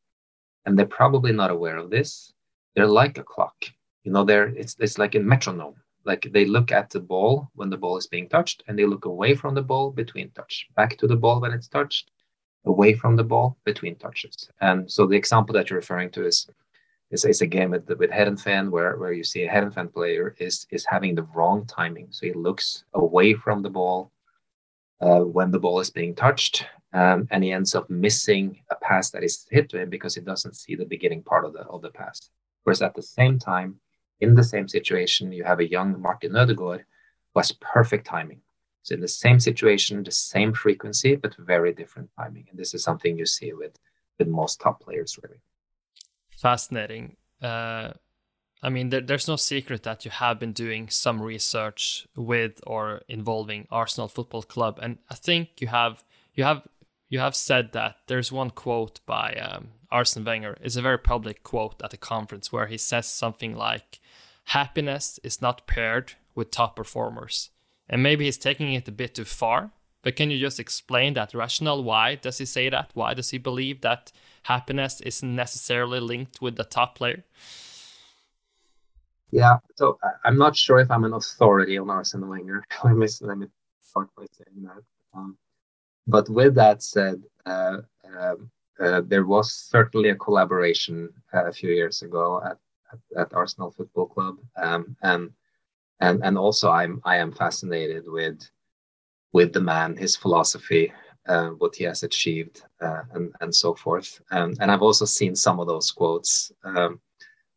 and 0.65 0.77
they're 0.77 0.85
probably 0.85 1.31
not 1.31 1.51
aware 1.51 1.77
of 1.77 1.89
this, 1.89 2.33
they're 2.75 2.87
like 2.87 3.17
a 3.17 3.23
clock. 3.23 3.65
You 4.03 4.11
know, 4.11 4.23
they're 4.23 4.47
it's 4.47 4.75
it's 4.79 4.97
like 4.97 5.15
a 5.15 5.19
metronome. 5.19 5.75
Like 6.03 6.27
they 6.31 6.45
look 6.45 6.71
at 6.71 6.89
the 6.91 6.99
ball 6.99 7.49
when 7.55 7.69
the 7.69 7.77
ball 7.77 7.97
is 7.97 8.07
being 8.07 8.29
touched, 8.29 8.63
and 8.67 8.77
they 8.77 8.85
look 8.85 9.05
away 9.05 9.35
from 9.35 9.55
the 9.55 9.61
ball 9.61 9.91
between 9.91 10.29
touch, 10.31 10.67
back 10.75 10.97
to 10.97 11.07
the 11.07 11.15
ball 11.15 11.41
when 11.41 11.51
it's 11.51 11.67
touched, 11.67 12.11
away 12.65 12.93
from 12.93 13.15
the 13.15 13.23
ball 13.23 13.57
between 13.63 13.95
touches. 13.95 14.49
And 14.61 14.91
so 14.91 15.07
the 15.07 15.15
example 15.15 15.53
that 15.53 15.69
you're 15.69 15.79
referring 15.79 16.11
to 16.11 16.25
is 16.25 16.47
is, 17.15 17.25
is 17.25 17.41
a 17.41 17.54
game 17.58 17.71
with 17.71 17.88
with 18.01 18.12
Heerenveen 18.12 18.69
where 18.69 18.93
where 18.99 19.13
you 19.19 19.23
see 19.23 19.43
a 19.43 19.51
Heerenveen 19.54 19.89
player 19.95 20.36
is 20.47 20.56
is 20.75 20.86
having 20.93 21.15
the 21.15 21.28
wrong 21.36 21.65
timing. 21.65 22.08
So 22.12 22.21
he 22.28 22.34
looks 22.34 22.67
away 22.93 23.34
from 23.43 23.62
the 23.62 23.73
ball 23.80 23.99
uh, 25.06 25.23
when 25.36 25.49
the 25.51 25.63
ball 25.65 25.80
is 25.86 25.89
being 25.99 26.13
touched, 26.15 26.56
um, 26.93 27.28
and 27.32 27.43
he 27.43 27.51
ends 27.51 27.73
up 27.75 27.89
missing 27.89 28.45
a 28.75 28.75
pass 28.88 29.06
that 29.12 29.23
is 29.23 29.47
hit 29.49 29.69
to 29.69 29.80
him 29.82 29.89
because 29.89 30.15
he 30.15 30.21
doesn't 30.21 30.56
see 30.62 30.75
the 30.75 30.93
beginning 30.95 31.23
part 31.23 31.45
of 31.45 31.54
the 31.54 31.63
of 31.75 31.82
the 31.82 31.93
pass. 32.01 32.17
Whereas 32.63 32.82
at 32.82 32.95
the 32.95 33.10
same 33.19 33.39
time, 33.39 33.80
in 34.19 34.36
the 34.36 34.43
same 34.54 34.67
situation, 34.67 35.32
you 35.32 35.43
have 35.43 35.60
a 35.62 35.71
young 35.78 36.01
Martin 36.01 36.34
Ødegaard 36.34 36.84
who 37.34 37.39
has 37.39 37.51
perfect 37.75 38.06
timing. 38.06 38.41
So 38.84 38.93
in 38.95 39.01
the 39.01 39.17
same 39.23 39.39
situation, 39.39 40.04
the 40.04 40.12
same 40.12 40.54
frequency, 40.54 41.15
but 41.15 41.36
very 41.38 41.73
different 41.73 42.10
timing. 42.19 42.45
And 42.49 42.58
this 42.60 42.73
is 42.75 42.84
something 42.84 43.17
you 43.17 43.25
see 43.25 43.51
with 43.54 43.75
with 44.17 44.28
most 44.28 44.62
top 44.62 44.78
players, 44.86 45.19
really. 45.21 45.41
Fascinating. 46.35 47.15
Uh, 47.41 47.91
I 48.61 48.69
mean, 48.69 48.89
there, 48.89 49.01
there's 49.01 49.27
no 49.27 49.35
secret 49.35 49.83
that 49.83 50.05
you 50.05 50.11
have 50.11 50.39
been 50.39 50.51
doing 50.51 50.89
some 50.89 51.21
research 51.21 52.07
with 52.15 52.61
or 52.65 53.01
involving 53.07 53.67
Arsenal 53.69 54.07
Football 54.07 54.43
Club, 54.43 54.79
and 54.81 54.97
I 55.09 55.15
think 55.15 55.61
you 55.61 55.67
have 55.67 56.03
you 56.33 56.43
have 56.43 56.67
you 57.07 57.19
have 57.19 57.35
said 57.35 57.73
that 57.73 57.97
there's 58.07 58.31
one 58.31 58.49
quote 58.49 58.99
by 59.05 59.33
um, 59.35 59.69
Arsene 59.91 60.25
Wenger. 60.25 60.57
It's 60.61 60.75
a 60.75 60.81
very 60.81 60.97
public 60.97 61.43
quote 61.43 61.81
at 61.83 61.93
a 61.93 61.97
conference 61.97 62.51
where 62.51 62.65
he 62.65 62.77
says 62.77 63.07
something 63.07 63.55
like, 63.55 63.99
"Happiness 64.45 65.19
is 65.23 65.41
not 65.41 65.67
paired 65.67 66.13
with 66.33 66.49
top 66.49 66.75
performers," 66.75 67.51
and 67.87 68.01
maybe 68.01 68.25
he's 68.25 68.37
taking 68.37 68.73
it 68.73 68.87
a 68.87 68.91
bit 68.91 69.15
too 69.15 69.25
far. 69.25 69.71
But 70.05 70.15
can 70.15 70.29
you 70.29 70.37
just 70.37 70.59
explain 70.59 71.15
that 71.15 71.33
rationale? 71.33 71.83
Why 71.83 72.13
does 72.13 72.37
he 72.37 72.45
say 72.45 72.69
that? 72.69 72.91
Why 72.93 73.15
does 73.15 73.31
he 73.31 73.39
believe 73.39 73.81
that 73.81 74.11
happiness 74.43 75.01
isn't 75.01 75.35
necessarily 75.35 75.99
linked 75.99 76.43
with 76.43 76.57
the 76.57 76.63
top 76.63 76.93
player? 76.95 77.23
Yeah, 79.31 79.57
so 79.73 79.97
I'm 80.23 80.37
not 80.37 80.55
sure 80.55 80.77
if 80.77 80.91
I'm 80.91 81.05
an 81.05 81.13
authority 81.13 81.79
on 81.79 81.89
Arsene 81.89 82.29
Wenger. 82.29 82.63
let 82.83 82.95
me 82.95 83.07
let 83.21 83.37
me 83.39 83.47
start 83.81 84.09
by 84.15 84.27
saying 84.31 84.67
that. 84.67 84.83
Um, 85.15 85.37
but 86.05 86.29
with 86.29 86.53
that 86.53 86.83
said, 86.83 87.23
uh, 87.47 87.77
uh, 88.15 88.35
uh, 88.79 89.01
there 89.07 89.25
was 89.25 89.51
certainly 89.51 90.09
a 90.09 90.15
collaboration 90.15 91.09
uh, 91.33 91.45
a 91.45 91.51
few 91.51 91.71
years 91.71 92.03
ago 92.03 92.43
at, 92.45 92.57
at, 92.93 93.21
at 93.21 93.33
Arsenal 93.33 93.71
Football 93.71 94.05
Club, 94.05 94.35
um, 94.61 94.95
and 95.01 95.31
and 95.99 96.23
and 96.23 96.37
also 96.37 96.69
I'm 96.69 97.01
I 97.03 97.17
am 97.17 97.31
fascinated 97.31 98.03
with 98.05 98.47
with 99.35 99.51
the 99.51 99.59
man, 99.59 99.97
his 99.97 100.15
philosophy, 100.15 100.93
uh, 101.27 101.49
what 101.61 101.75
he 101.75 101.83
has 101.83 102.03
achieved, 102.03 102.63
uh, 102.79 103.03
and 103.13 103.25
and 103.41 103.53
so 103.53 103.75
forth. 103.83 104.21
Um, 104.31 104.53
and 104.61 104.71
I've 104.71 104.87
also 104.87 105.05
seen 105.05 105.35
some 105.35 105.59
of 105.59 105.67
those 105.67 105.91
quotes. 105.91 106.53
Um, 106.63 107.01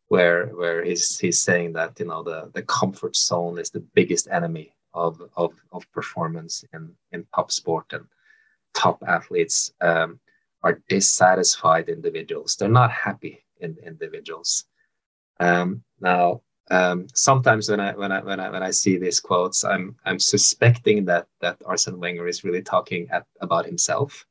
where 0.09 0.47
where 0.59 0.83
he's 0.83 1.19
he's 1.23 1.39
saying 1.39 1.73
that 1.73 1.91
you 1.99 2.07
know 2.07 2.21
the 2.23 2.39
the 2.53 2.63
comfort 2.63 3.15
zone 3.15 3.57
is 3.63 3.69
the 3.69 3.85
biggest 3.97 4.27
enemy 4.39 4.67
of 4.93 5.21
of, 5.37 5.51
of 5.71 5.91
performance 5.97 6.65
in 6.73 6.83
in 7.13 7.25
top 7.35 7.49
sport 7.59 7.87
and 7.93 8.05
top 8.73 8.97
athletes 9.15 9.71
um, 9.79 10.19
are 10.63 10.81
dissatisfied 10.89 11.87
individuals. 11.87 12.55
They're 12.55 12.79
not 12.81 12.91
happy 13.07 13.35
in, 13.61 13.77
individuals. 13.91 14.65
Um, 15.39 15.83
now, 16.01 16.41
um, 16.71 17.07
sometimes 17.13 17.69
when 17.69 17.79
I 17.79 17.93
when 17.93 18.11
I 18.11 18.21
when 18.21 18.39
I 18.39 18.49
when 18.49 18.63
I 18.63 18.71
see 18.71 18.97
these 18.97 19.19
quotes, 19.19 19.63
I'm 19.63 19.95
I'm 20.05 20.19
suspecting 20.19 21.05
that 21.05 21.27
that 21.41 21.57
Arsene 21.65 21.99
Wenger 21.99 22.27
is 22.27 22.43
really 22.43 22.61
talking 22.61 23.07
at, 23.11 23.25
about 23.41 23.65
himself, 23.65 24.25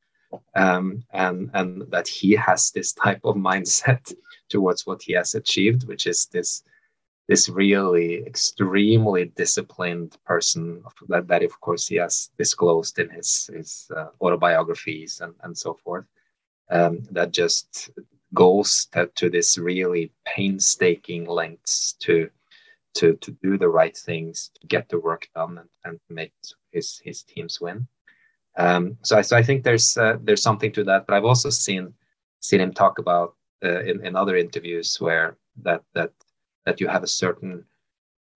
um, 0.55 1.03
and 1.13 1.51
and 1.55 1.91
that 1.91 2.07
he 2.07 2.33
has 2.33 2.71
this 2.71 2.93
type 2.93 3.21
of 3.25 3.35
mindset 3.35 4.15
towards 4.49 4.87
what 4.87 5.03
he 5.03 5.15
has 5.15 5.35
achieved, 5.35 5.89
which 5.89 6.07
is 6.07 6.27
this 6.33 6.63
this 7.27 7.49
really 7.49 8.25
extremely 8.25 9.27
disciplined 9.37 10.17
person 10.25 10.83
that, 11.09 11.29
that 11.29 11.43
of 11.43 11.61
course 11.61 11.87
he 11.87 11.97
has 11.97 12.31
disclosed 12.39 12.99
in 13.01 13.11
his 13.11 13.51
his 13.53 13.91
uh, 13.97 14.07
autobiographies 14.21 15.21
and, 15.21 15.35
and 15.43 15.59
so 15.59 15.75
forth. 15.75 16.07
Um, 16.71 17.03
that 17.13 17.33
just 17.33 17.91
goes 18.35 18.89
to, 18.93 19.11
to 19.15 19.31
this 19.31 19.59
really 19.59 20.13
painstaking 20.25 21.27
lengths 21.27 21.95
to 22.01 22.29
to 22.95 23.15
to 23.17 23.31
do 23.43 23.59
the 23.59 23.69
right 23.69 23.97
things 23.97 24.51
to 24.61 24.67
get 24.67 24.89
the 24.89 24.99
work 24.99 25.29
done 25.35 25.59
and, 25.59 25.69
and 25.85 26.01
make 26.09 26.33
his 26.73 27.01
his 27.05 27.23
teams 27.23 27.61
win 27.61 27.87
um, 28.57 28.97
so, 29.03 29.17
I, 29.17 29.21
so 29.21 29.37
I 29.37 29.43
think 29.43 29.63
there's 29.63 29.97
uh, 29.97 30.19
there's 30.23 30.43
something 30.43 30.73
to 30.73 30.85
that 30.85 31.07
but 31.07 31.15
I've 31.15 31.25
also 31.25 31.51
seen 31.51 31.95
seen 32.41 32.61
him 32.61 32.73
talk 32.73 32.99
about 32.99 33.35
uh, 33.65 33.83
in, 33.83 34.05
in 34.05 34.17
other 34.17 34.37
interviews 34.37 34.97
where 35.01 35.37
that 35.63 35.83
that 35.95 36.13
that 36.65 36.81
you 36.81 36.89
have 36.89 37.03
a 37.03 37.09
certain 37.09 37.65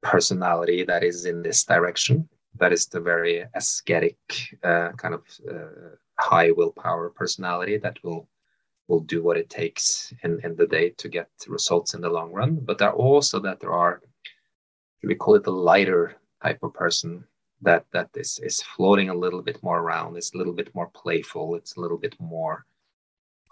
personality 0.02 0.84
that 0.84 1.04
is 1.04 1.24
in 1.26 1.42
this 1.42 1.64
direction. 1.64 2.28
That 2.58 2.72
is 2.72 2.86
the 2.86 3.00
very 3.00 3.44
ascetic 3.54 4.18
uh, 4.62 4.90
kind 4.96 5.14
of 5.14 5.22
uh, 5.48 5.96
high 6.18 6.50
willpower 6.50 7.10
personality 7.10 7.78
that 7.78 8.02
will 8.02 8.28
will 8.88 9.00
do 9.00 9.22
what 9.22 9.36
it 9.36 9.48
takes 9.48 10.12
in, 10.22 10.40
in 10.44 10.56
the 10.56 10.66
day 10.66 10.90
to 10.90 11.08
get 11.08 11.28
results 11.46 11.94
in 11.94 12.00
the 12.00 12.08
long 12.08 12.32
run. 12.32 12.56
But 12.56 12.78
there 12.78 12.90
are 12.90 12.94
also 12.94 13.40
that 13.40 13.60
there 13.60 13.72
are 13.72 14.02
we 15.02 15.14
call 15.14 15.34
it 15.34 15.44
the 15.44 15.52
lighter 15.52 16.14
type 16.42 16.62
of 16.62 16.74
person 16.74 17.24
that 17.60 17.86
that 17.92 18.10
is 18.14 18.40
is 18.42 18.62
floating 18.62 19.08
a 19.08 19.14
little 19.14 19.42
bit 19.42 19.62
more 19.62 19.80
around. 19.80 20.16
It's 20.16 20.34
a 20.34 20.38
little 20.38 20.52
bit 20.52 20.74
more 20.74 20.88
playful. 20.88 21.54
It's 21.54 21.76
a 21.76 21.80
little 21.80 21.98
bit 21.98 22.14
more 22.20 22.66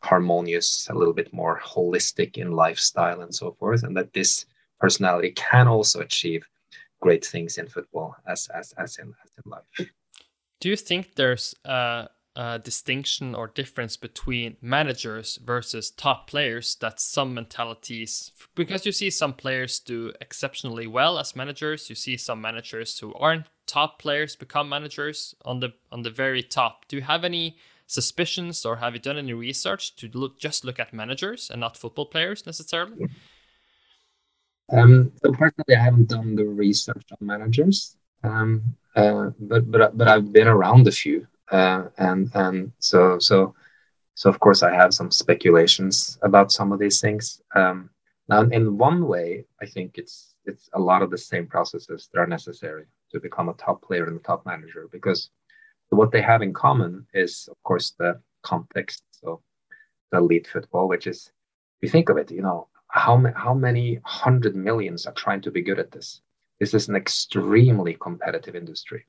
harmonious, 0.02 0.88
a 0.90 0.94
little 0.94 1.14
bit 1.14 1.32
more 1.32 1.60
holistic 1.60 2.38
in 2.38 2.52
lifestyle 2.52 3.20
and 3.20 3.34
so 3.34 3.52
forth, 3.58 3.82
and 3.82 3.96
that 3.96 4.12
this 4.12 4.46
personality 4.78 5.32
can 5.32 5.68
also 5.68 6.00
achieve 6.00 6.46
great 7.00 7.24
things 7.24 7.58
in 7.58 7.68
football 7.68 8.16
as 8.26 8.48
as 8.48 8.72
as 8.78 8.98
in, 8.98 9.14
as 9.24 9.30
in 9.38 9.50
life. 9.50 9.90
Do 10.60 10.68
you 10.68 10.76
think 10.76 11.14
there's 11.14 11.54
a, 11.64 12.08
a, 12.36 12.58
distinction 12.58 13.34
or 13.34 13.48
difference 13.48 13.96
between 13.96 14.56
managers 14.62 15.38
versus 15.44 15.90
top 15.90 16.28
players 16.28 16.76
that 16.76 17.00
some 17.00 17.34
mentalities 17.34 18.32
because 18.54 18.86
you 18.86 18.92
see 18.92 19.10
some 19.10 19.32
players 19.32 19.80
do 19.80 20.12
exceptionally 20.20 20.86
well 20.86 21.18
as 21.18 21.36
managers, 21.36 21.88
you 21.88 21.96
see 21.96 22.16
some 22.16 22.40
managers 22.40 22.98
who 22.98 23.12
aren't 23.14 23.46
top 23.66 23.98
players 23.98 24.36
become 24.36 24.68
managers 24.68 25.34
on 25.44 25.60
the 25.60 25.72
on 25.92 26.02
the 26.02 26.10
very 26.10 26.42
top. 26.42 26.86
Do 26.88 26.96
you 26.96 27.02
have 27.02 27.24
any 27.24 27.56
suspicions 27.86 28.64
or 28.64 28.76
have 28.76 28.94
you 28.94 29.00
done 29.00 29.18
any 29.18 29.32
research 29.32 29.96
to 29.96 30.08
look 30.14 30.38
just 30.38 30.64
look 30.64 30.78
at 30.78 30.92
managers 30.92 31.50
and 31.50 31.60
not 31.60 31.76
football 31.76 32.06
players 32.06 32.46
necessarily? 32.46 33.06
Um, 34.72 35.12
so 35.22 35.32
personally, 35.32 35.74
I 35.76 35.82
haven't 35.82 36.08
done 36.08 36.36
the 36.36 36.44
research 36.44 37.04
on 37.10 37.26
managers, 37.26 37.96
um, 38.22 38.62
uh, 38.94 39.30
but 39.40 39.70
but 39.70 39.96
but 39.98 40.08
I've 40.08 40.32
been 40.32 40.46
around 40.46 40.86
a 40.86 40.92
few, 40.92 41.26
uh, 41.50 41.84
and 41.98 42.30
and 42.34 42.72
so 42.78 43.18
so 43.18 43.54
so 44.14 44.30
of 44.30 44.40
course 44.40 44.62
I 44.62 44.74
have 44.74 44.94
some 44.94 45.10
speculations 45.10 46.18
about 46.22 46.52
some 46.52 46.72
of 46.72 46.78
these 46.78 47.00
things. 47.00 47.40
Um, 47.54 47.90
now, 48.28 48.42
in 48.42 48.78
one 48.78 49.06
way, 49.08 49.44
I 49.60 49.66
think 49.66 49.98
it's 49.98 50.34
it's 50.44 50.68
a 50.72 50.80
lot 50.80 51.02
of 51.02 51.10
the 51.10 51.18
same 51.18 51.46
processes 51.46 52.08
that 52.12 52.20
are 52.20 52.26
necessary 52.26 52.86
to 53.12 53.20
become 53.20 53.48
a 53.48 53.54
top 53.54 53.82
player 53.82 54.06
and 54.06 54.16
a 54.18 54.22
top 54.22 54.46
manager 54.46 54.88
because 54.90 55.30
what 55.90 56.12
they 56.12 56.22
have 56.22 56.42
in 56.42 56.52
common 56.52 57.06
is, 57.12 57.48
of 57.50 57.60
course, 57.62 57.94
the 57.98 58.20
context. 58.42 59.02
So 59.10 59.42
the 60.10 60.18
elite 60.18 60.46
football, 60.46 60.88
which 60.88 61.06
is, 61.06 61.30
if 61.78 61.82
you 61.82 61.88
think 61.88 62.08
of 62.08 62.16
it, 62.16 62.30
you 62.30 62.42
know, 62.42 62.68
how, 62.88 63.16
ma- 63.16 63.34
how 63.34 63.54
many 63.54 64.00
hundred 64.04 64.54
millions 64.56 65.06
are 65.06 65.12
trying 65.12 65.40
to 65.42 65.50
be 65.50 65.62
good 65.62 65.78
at 65.78 65.90
this? 65.90 66.20
This 66.58 66.74
is 66.74 66.88
an 66.88 66.96
extremely 66.96 67.94
competitive 67.94 68.54
industry, 68.54 69.04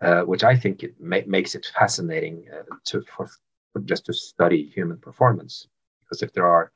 uh, 0.00 0.22
which 0.22 0.44
I 0.44 0.56
think 0.56 0.82
it 0.82 0.94
ma- 1.00 1.26
makes 1.26 1.54
it 1.54 1.70
fascinating 1.78 2.44
uh, 2.52 2.74
to 2.86 3.02
for, 3.02 3.28
for 3.72 3.80
just 3.80 4.06
to 4.06 4.12
study 4.12 4.70
human 4.74 4.98
performance. 4.98 5.68
Because 6.02 6.22
if 6.22 6.32
there 6.32 6.46
are 6.46 6.72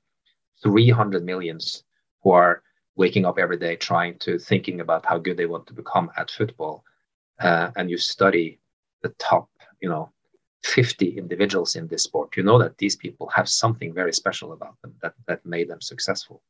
300 0.62 1.24
millions 1.24 1.84
who 2.22 2.30
are 2.30 2.62
waking 2.96 3.24
up 3.24 3.38
every 3.38 3.56
day 3.56 3.76
trying 3.76 4.18
to 4.18 4.38
thinking 4.38 4.80
about 4.80 5.06
how 5.06 5.18
good 5.18 5.36
they 5.36 5.46
want 5.46 5.66
to 5.66 5.74
become 5.74 6.10
at 6.16 6.30
football, 6.30 6.84
uh, 7.40 7.70
and 7.76 7.90
you 7.90 7.98
study 7.98 8.60
the 9.02 9.08
top, 9.18 9.48
you 9.80 9.88
know, 9.88 10.12
50 10.64 11.18
individuals 11.18 11.74
in 11.74 11.88
this 11.88 12.04
sport, 12.04 12.36
you 12.36 12.42
know 12.42 12.58
that 12.58 12.78
these 12.78 12.94
people 12.94 13.28
have 13.34 13.48
something 13.48 13.92
very 13.92 14.12
special 14.12 14.52
about 14.52 14.80
them 14.82 14.94
that, 15.02 15.14
that 15.26 15.44
made 15.44 15.68
them 15.68 15.80
successful. 15.80 16.40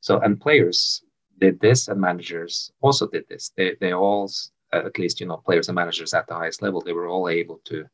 So, 0.00 0.18
and 0.20 0.40
players, 0.40 1.02
did 1.38 1.60
this, 1.60 1.88
and 1.88 2.00
managers 2.00 2.72
also 2.80 3.06
did 3.08 3.24
this. 3.28 3.52
They 3.56 3.76
they 3.80 3.92
all, 3.92 4.30
at 4.72 4.98
least 4.98 5.20
you 5.20 5.26
know, 5.26 5.36
players 5.36 5.68
and 5.68 5.76
managers 5.76 6.14
at 6.14 6.26
the 6.26 6.34
highest 6.34 6.62
level, 6.62 6.80
they 6.80 6.92
were 6.92 7.08
all 7.08 7.28
able 7.28 7.60
to 7.64 7.86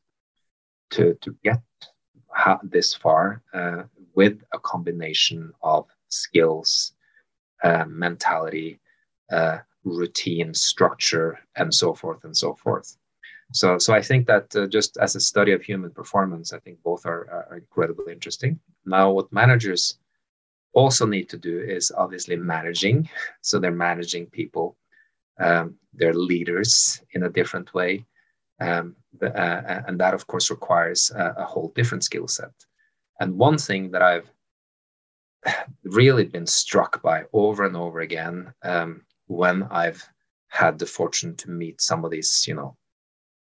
to 0.91 1.15
to 1.21 1.35
get 1.43 1.61
this 2.63 2.93
far 2.93 3.41
uh, 3.53 3.83
with 4.15 4.41
a 4.53 4.59
combination 4.59 5.51
of 5.61 5.87
skills, 6.09 6.93
uh, 7.63 7.85
mentality, 7.87 8.79
uh, 9.31 9.57
routine, 9.83 10.53
structure, 10.53 11.39
and 11.55 11.73
so 11.73 11.93
forth 11.93 12.23
and 12.23 12.35
so 12.35 12.53
forth. 12.55 12.97
So, 13.51 13.79
so 13.79 13.93
I 13.93 14.01
think 14.01 14.27
that 14.27 14.55
uh, 14.55 14.67
just 14.67 14.97
as 14.97 15.15
a 15.15 15.19
study 15.19 15.53
of 15.53 15.63
human 15.63 15.91
performance, 15.91 16.53
I 16.53 16.59
think 16.59 16.81
both 16.83 17.05
are, 17.05 17.47
are 17.49 17.57
incredibly 17.57 18.13
interesting. 18.13 18.59
Now, 18.85 19.11
what 19.11 19.33
managers 19.33 19.97
also 20.73 21.05
need 21.05 21.29
to 21.29 21.37
do 21.37 21.59
is 21.59 21.91
obviously 21.97 22.35
managing. 22.35 23.09
So 23.41 23.59
they're 23.59 23.71
managing 23.71 24.27
people, 24.27 24.77
um, 25.39 25.75
they're 25.93 26.13
leaders 26.13 27.01
in 27.13 27.23
a 27.23 27.29
different 27.29 27.73
way. 27.73 28.05
Um, 28.61 28.95
the, 29.19 29.27
uh, 29.27 29.83
and 29.87 29.99
that, 29.99 30.13
of 30.13 30.27
course, 30.27 30.49
requires 30.49 31.11
a, 31.11 31.35
a 31.37 31.45
whole 31.45 31.71
different 31.75 32.03
skill 32.03 32.27
set. 32.27 32.51
And 33.19 33.37
one 33.37 33.57
thing 33.57 33.91
that 33.91 34.01
I've 34.01 34.29
really 35.83 36.25
been 36.25 36.47
struck 36.47 37.01
by 37.01 37.23
over 37.33 37.65
and 37.65 37.75
over 37.75 38.01
again 38.01 38.53
um, 38.63 39.03
when 39.27 39.63
I've 39.71 40.07
had 40.49 40.79
the 40.79 40.85
fortune 40.85 41.35
to 41.37 41.49
meet 41.49 41.81
some 41.81 42.03
of 42.03 42.11
these, 42.11 42.45
you 42.47 42.55
know, 42.55 42.75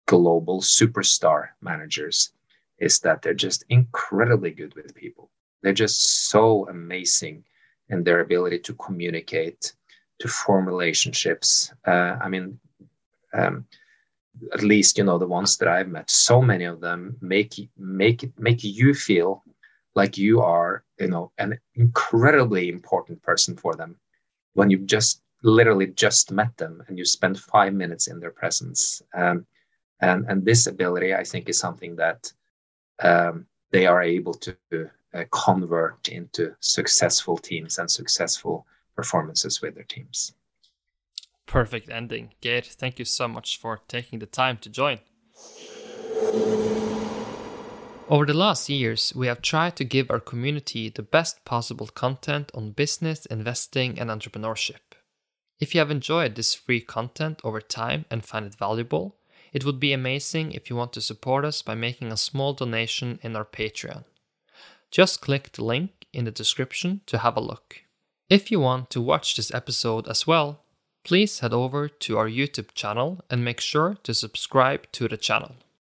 global 0.07 0.61
superstar 0.61 1.49
managers 1.61 2.31
is 2.79 2.99
that 2.99 3.21
they're 3.21 3.33
just 3.33 3.63
incredibly 3.69 4.51
good 4.51 4.75
with 4.75 4.95
people. 4.95 5.29
They're 5.61 5.73
just 5.73 6.29
so 6.29 6.67
amazing 6.69 7.43
in 7.89 8.03
their 8.03 8.21
ability 8.21 8.59
to 8.59 8.73
communicate, 8.75 9.73
to 10.19 10.27
form 10.27 10.65
relationships. 10.65 11.73
Uh, 11.85 12.17
I 12.21 12.29
mean, 12.29 12.59
um, 13.33 13.65
at 14.53 14.63
least 14.63 14.97
you 14.97 15.03
know 15.03 15.17
the 15.17 15.27
ones 15.27 15.57
that 15.57 15.67
I've 15.67 15.89
met. 15.89 16.09
So 16.09 16.41
many 16.41 16.65
of 16.65 16.79
them 16.79 17.17
make 17.21 17.55
make 17.77 18.29
make 18.37 18.63
you 18.63 18.93
feel 18.93 19.43
like 19.95 20.17
you 20.17 20.41
are 20.41 20.83
you 20.99 21.07
know 21.07 21.31
an 21.37 21.59
incredibly 21.75 22.69
important 22.69 23.21
person 23.21 23.55
for 23.55 23.75
them 23.75 23.97
when 24.53 24.69
you 24.69 24.79
just 24.79 25.21
literally 25.43 25.87
just 25.87 26.31
met 26.31 26.55
them 26.57 26.83
and 26.87 26.97
you 26.97 27.05
spend 27.05 27.39
five 27.39 27.73
minutes 27.73 28.07
in 28.07 28.19
their 28.19 28.31
presence. 28.31 29.01
Um, 29.13 29.45
and 30.01 30.25
and 30.29 30.45
this 30.45 30.67
ability, 30.67 31.13
I 31.13 31.23
think, 31.23 31.49
is 31.49 31.59
something 31.59 31.95
that 31.97 32.31
um, 33.01 33.45
they 33.71 33.85
are 33.85 34.01
able 34.01 34.33
to 34.33 34.55
uh, 35.13 35.23
convert 35.31 36.07
into 36.09 36.55
successful 36.59 37.37
teams 37.37 37.79
and 37.79 37.89
successful 37.89 38.65
performances 38.99 39.61
with 39.61 39.75
their 39.75 39.89
teams. 39.95 40.33
Perfect 41.45 41.89
ending. 41.89 42.25
Geir, 42.41 42.61
thank 42.61 42.99
you 42.99 43.05
so 43.05 43.27
much 43.27 43.57
for 43.57 43.79
taking 43.87 44.19
the 44.19 44.25
time 44.41 44.57
to 44.57 44.69
join. 44.69 44.99
Over 48.09 48.25
the 48.25 48.33
last 48.45 48.69
years, 48.69 49.13
we 49.15 49.27
have 49.27 49.41
tried 49.41 49.75
to 49.77 49.93
give 49.95 50.11
our 50.11 50.19
community 50.19 50.89
the 50.89 51.09
best 51.17 51.45
possible 51.45 51.87
content 51.87 52.51
on 52.53 52.71
business, 52.71 53.25
investing, 53.27 53.99
and 53.99 54.09
entrepreneurship. 54.09 54.83
If 55.59 55.73
you 55.73 55.79
have 55.79 55.91
enjoyed 55.91 56.35
this 56.35 56.53
free 56.53 56.81
content 56.81 57.39
over 57.43 57.61
time 57.61 58.05
and 58.11 58.25
find 58.25 58.45
it 58.45 58.55
valuable, 58.55 59.15
it 59.53 59.63
would 59.63 59.79
be 59.79 59.93
amazing 59.93 60.51
if 60.51 60.69
you 60.69 60.75
want 60.75 60.93
to 60.93 61.01
support 61.01 61.45
us 61.45 61.61
by 61.61 61.75
making 61.75 62.11
a 62.11 62.17
small 62.17 62.53
donation 62.53 63.19
in 63.21 63.35
our 63.35 63.45
Patreon. 63.45 64.03
Just 64.91 65.21
click 65.21 65.51
the 65.51 65.63
link 65.63 65.91
in 66.11 66.25
the 66.25 66.31
description 66.31 67.01
to 67.05 67.19
have 67.19 67.37
a 67.37 67.47
look. 67.51 67.83
If 68.29 68.51
you 68.51 68.59
want 68.59 68.91
to 68.91 69.01
watch 69.01 69.35
this 69.35 69.51
episode 69.55 70.07
as 70.07 70.27
well, 70.27 70.59
please 71.03 71.39
head 71.39 71.51
over 71.51 71.89
to 71.89 72.17
our 72.19 72.29
YouTube 72.29 72.75
channel 72.75 73.21
and 73.27 73.43
make 73.43 73.59
sure 73.59 73.97
to 74.03 74.13
subscribe 74.13 74.85
to 74.91 75.07
the 75.07 75.17
channel. 75.17 75.55